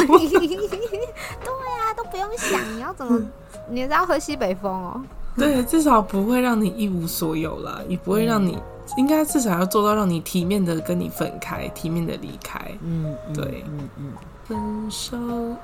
[2.37, 3.21] 想你要怎么？
[3.69, 5.01] 你知道喝西北风哦？
[5.37, 8.59] 对，至少不会让你一无所有了，也不会让你，
[8.97, 12.61] 应该至少要做到让你体面的跟你分开，体面的离开。
[12.83, 14.13] 嗯，对，嗯嗯。
[14.49, 15.15] 分手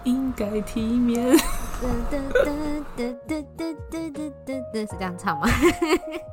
[0.05, 1.35] 应该体面。
[1.35, 4.03] 哒哒哒哒哒哒哒
[4.45, 5.49] 哒哒，是这样唱吗？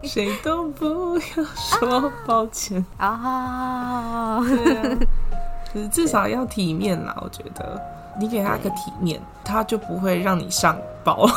[0.04, 4.42] 谁都不要说抱歉 啊！
[4.42, 4.46] 呵
[5.74, 7.82] 呵，至少要体面啦，我觉得。
[8.22, 11.28] 你给他个体面，他就不会让你上报。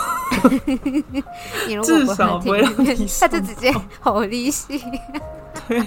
[1.83, 4.83] 至少不会让你上，他就直接好利息。
[5.67, 5.83] 对，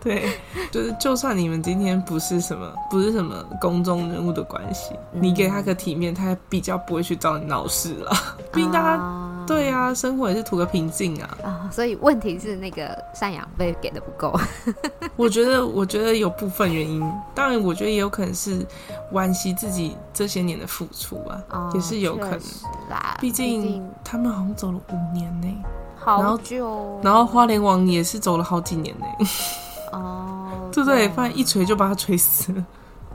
[0.00, 0.38] 对，
[0.70, 8.12] 就是就算你们今天不是什么，不是什么公众人物的关系，嗯、你给他个体面，他比较不会去找你闹事了。
[8.52, 8.96] 毕竟大家，
[9.54, 11.38] 啊对啊，生活也是图个平静啊。
[11.42, 14.38] 啊，所以问题是那个赡养费给的不够。
[15.16, 17.00] 我觉得，我觉得有部分原因，
[17.34, 18.64] 当然，我觉得也有可能是
[19.12, 22.40] 惋惜自己这些年的付出吧，哦、也是有可能
[22.90, 23.16] 啦。
[23.20, 25.48] 毕竟他们好像走了五年呢。
[25.96, 29.06] 好久，然后花莲王也是走了好几年呢。
[29.92, 31.08] 哦， 对不对？
[31.08, 32.64] 不然一锤就把他锤死了。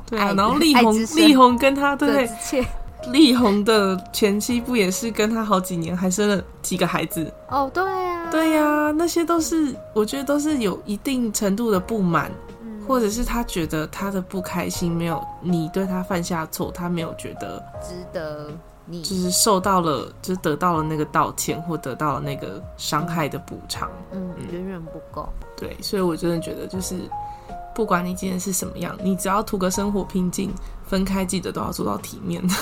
[0.06, 2.66] 对啊，然后力宏，力宏跟他对对？
[3.12, 7.32] 力宏的前妻不也是跟他好几年，还生了几个孩子？
[7.49, 12.32] 哦，对呀，对呀，那些都是我觉得都是有一定程度的不满，
[12.88, 18.49] 或者是他觉得他的不开心没有你对他犯下错，他没有觉得值得。
[18.86, 25.30] 你就是受到了，就是得到了那个道歉，或得到了那个伤害的补偿，嗯，远远不够。
[25.56, 26.95] 对，所以我真的觉得，就是
[27.74, 30.54] 不管你今天是什么样，你只要图个生活平静，
[30.86, 32.54] 分开记得都要做到体面的。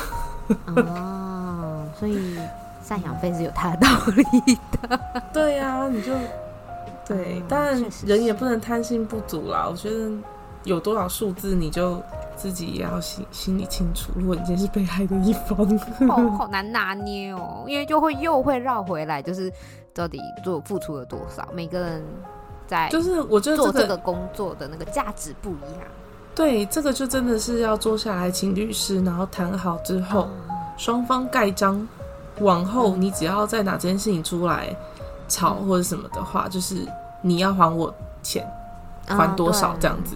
[0.76, 2.38] 哦，所以
[2.86, 4.24] 赡养费是有它的道理
[4.72, 5.00] 的。
[5.34, 6.12] 对呀、啊，你就
[7.06, 9.68] 对，嗯、但人也不能贪心不足啦。
[9.70, 10.12] 我觉得
[10.64, 12.02] 有多少数字，你就
[12.36, 14.12] 自己也要心心里清楚。
[14.16, 15.58] 如果你今天是被害的一方，
[16.10, 19.52] 哦，好难拿捏哦，因为就会又会绕回来，就是
[19.94, 22.04] 到底做付出了多少，每个人
[22.68, 25.82] 在就是我觉得做这个工作的那个价值不一样。
[26.34, 31.88] 对，这个就真的是要坐下来请律师，然后谈好之后，嗯、双方盖章。
[32.40, 34.76] 往后你只要再拿这件事情出来
[35.28, 36.88] 吵或者什么的话，嗯、就是
[37.22, 38.50] 你要还我钱，
[39.08, 40.16] 嗯、还多少这样子。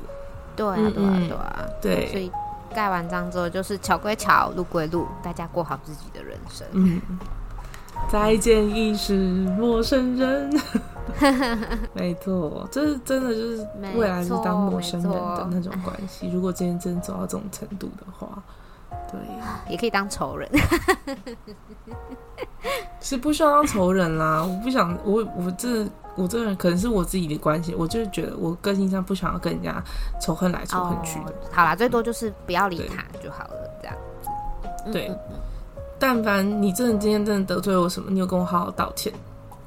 [0.55, 2.32] 对啊，对啊，对啊，对
[2.74, 6.66] 盖完章之后，就是桥归桥，路归路，大家过好自己的人生。
[6.72, 6.99] 嗯。
[8.09, 10.49] 再见亦是陌生人。
[11.93, 16.30] 没错，这是真的，就是未来是当陌生人的那种关系。
[16.30, 18.41] 如果今天真的走到这种程度的话，
[19.12, 19.20] 对，
[19.70, 20.49] 也可以当仇人。
[22.99, 24.43] 是不需要当仇人啦。
[24.43, 25.86] 我不想，我我这
[26.16, 29.82] 我这个人可能是我自己的关系，我就是觉得我个性上不想要跟人家
[30.20, 31.32] 仇恨来仇恨去的。
[31.32, 34.91] 哦、好啦，最多就是不要理他就好了，这样子。
[34.91, 35.08] 对。
[35.10, 35.36] 嗯嗯
[35.97, 39.14] 但凡你真的今天真的得罪我什么，你有跟我好好道歉，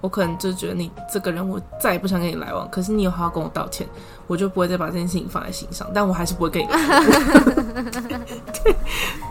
[0.01, 2.69] 我可能就觉得你这个人我再也不想跟你来往。
[2.71, 3.87] 可是你有好好跟我道歉，
[4.27, 5.89] 我就不会再把这件事情放在心上。
[5.95, 6.67] 但我还是不会跟你。
[8.63, 8.77] 对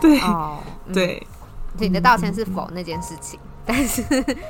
[0.00, 0.58] 对哦，
[0.92, 1.26] 对，
[1.78, 3.38] 你的道歉是否那件事情？
[3.40, 4.04] 嗯、但是，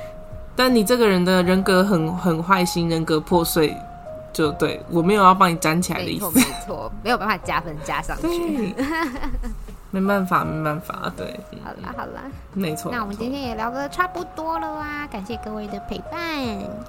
[0.55, 3.75] 但你这个人的人格很很坏心，人格破碎，
[4.33, 6.29] 就对我没有要帮你粘起来的意思。
[6.33, 8.75] 没错，没有办法加分加上去。
[9.91, 11.39] 没办法，没办法，对。
[11.63, 12.23] 好啦，好啦，
[12.53, 12.91] 没错。
[12.91, 15.07] 那我们今天也聊得差不多了啊！
[15.07, 16.21] 感谢各位的陪伴，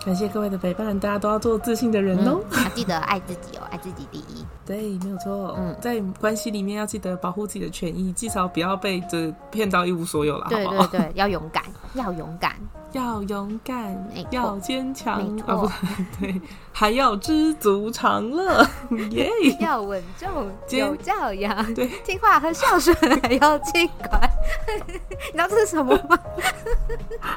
[0.05, 2.40] 感谢各位的陪伴，大家都要做自信的人哦。
[2.53, 4.44] 要、嗯、记得爱自己哦，爱自己第一。
[4.66, 5.57] 对，没有错。
[5.59, 10.86] 嗯，在关系里面要记得保护自己的权益，至少不要被这骗到一无所有了，对好不好？
[10.88, 12.55] 对对，要勇敢，要勇敢。
[12.93, 15.36] 要勇敢，要坚强，
[16.20, 16.41] 对，
[16.72, 18.66] 还要知足常乐，
[19.11, 19.30] 耶！
[19.61, 24.20] 要稳重，有教养，对，听话和孝顺，还要尽管。
[24.88, 26.18] 你知道这是什么吗？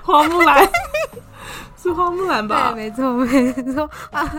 [0.03, 0.67] 花木兰，
[1.77, 2.71] 是花木兰吧？
[2.73, 3.89] 对，没错，没错。
[4.11, 4.35] 啊，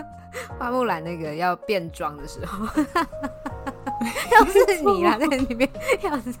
[0.59, 2.65] 花木兰那个要变装的时候。
[4.31, 5.69] 要是你啊，在里面，
[6.01, 6.33] 要是，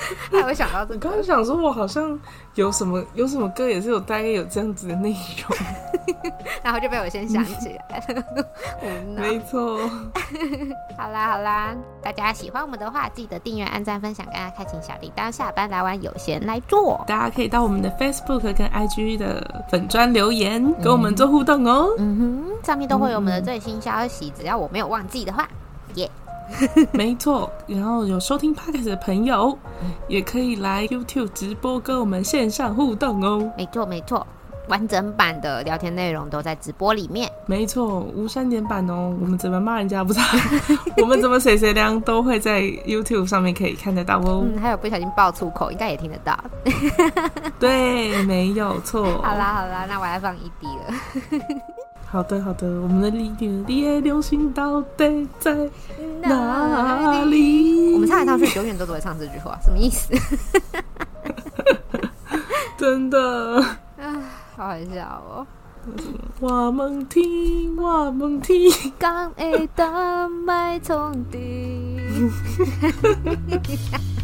[0.32, 1.00] 还会想到这个。
[1.00, 2.18] 刚刚想说，我好像
[2.54, 5.56] 有什么有什么歌，也是有大概有这样子的内容，
[6.62, 8.44] 然后就被我先想起来了。
[9.16, 9.78] 没错。
[10.96, 15.30] 好啦好啦，大家喜欢我们的话，记得订阅、按赞、分享，跟大家开启小铃铛。
[15.30, 21.88] 下班来玩有闲来做，大家可以到我们的 Facebook 跟 IG 的粉砖留言，跟我们做互动哦。
[21.98, 25.48] 嗯哼，上面都会有我们的最新消息，只要我没有忘记的话。
[26.92, 29.56] 没错，然后有收听 Podcast 的朋友，
[30.08, 33.50] 也可以来 YouTube 直播跟我们线上互动哦。
[33.56, 34.26] 没错，没错，
[34.68, 37.30] 完整版的聊天内容都在直播里面。
[37.46, 39.16] 没错，无删减版哦。
[39.20, 40.24] 我们怎么骂人家不知道，
[41.02, 44.44] 我们怎么谁谁凉都会在 YouTube 上面可以看得到哦。
[44.44, 46.38] 嗯，还有不小心爆粗口，应该也听得到。
[47.58, 49.04] 对，没有错。
[49.22, 51.40] 好啦，好啦，那我要放一滴了。
[52.10, 53.28] 好的，好的，我们的离
[53.64, 55.54] 别流星到底在
[56.22, 57.94] 哪里？
[57.94, 60.12] 我们唱来唱去，永远都只会唱这句话，什么意思？
[62.76, 63.60] 真的
[63.98, 64.22] 啊，
[64.56, 65.46] 好好笑哦！
[66.40, 71.98] 我们听，我们听， 刚会当麦从地。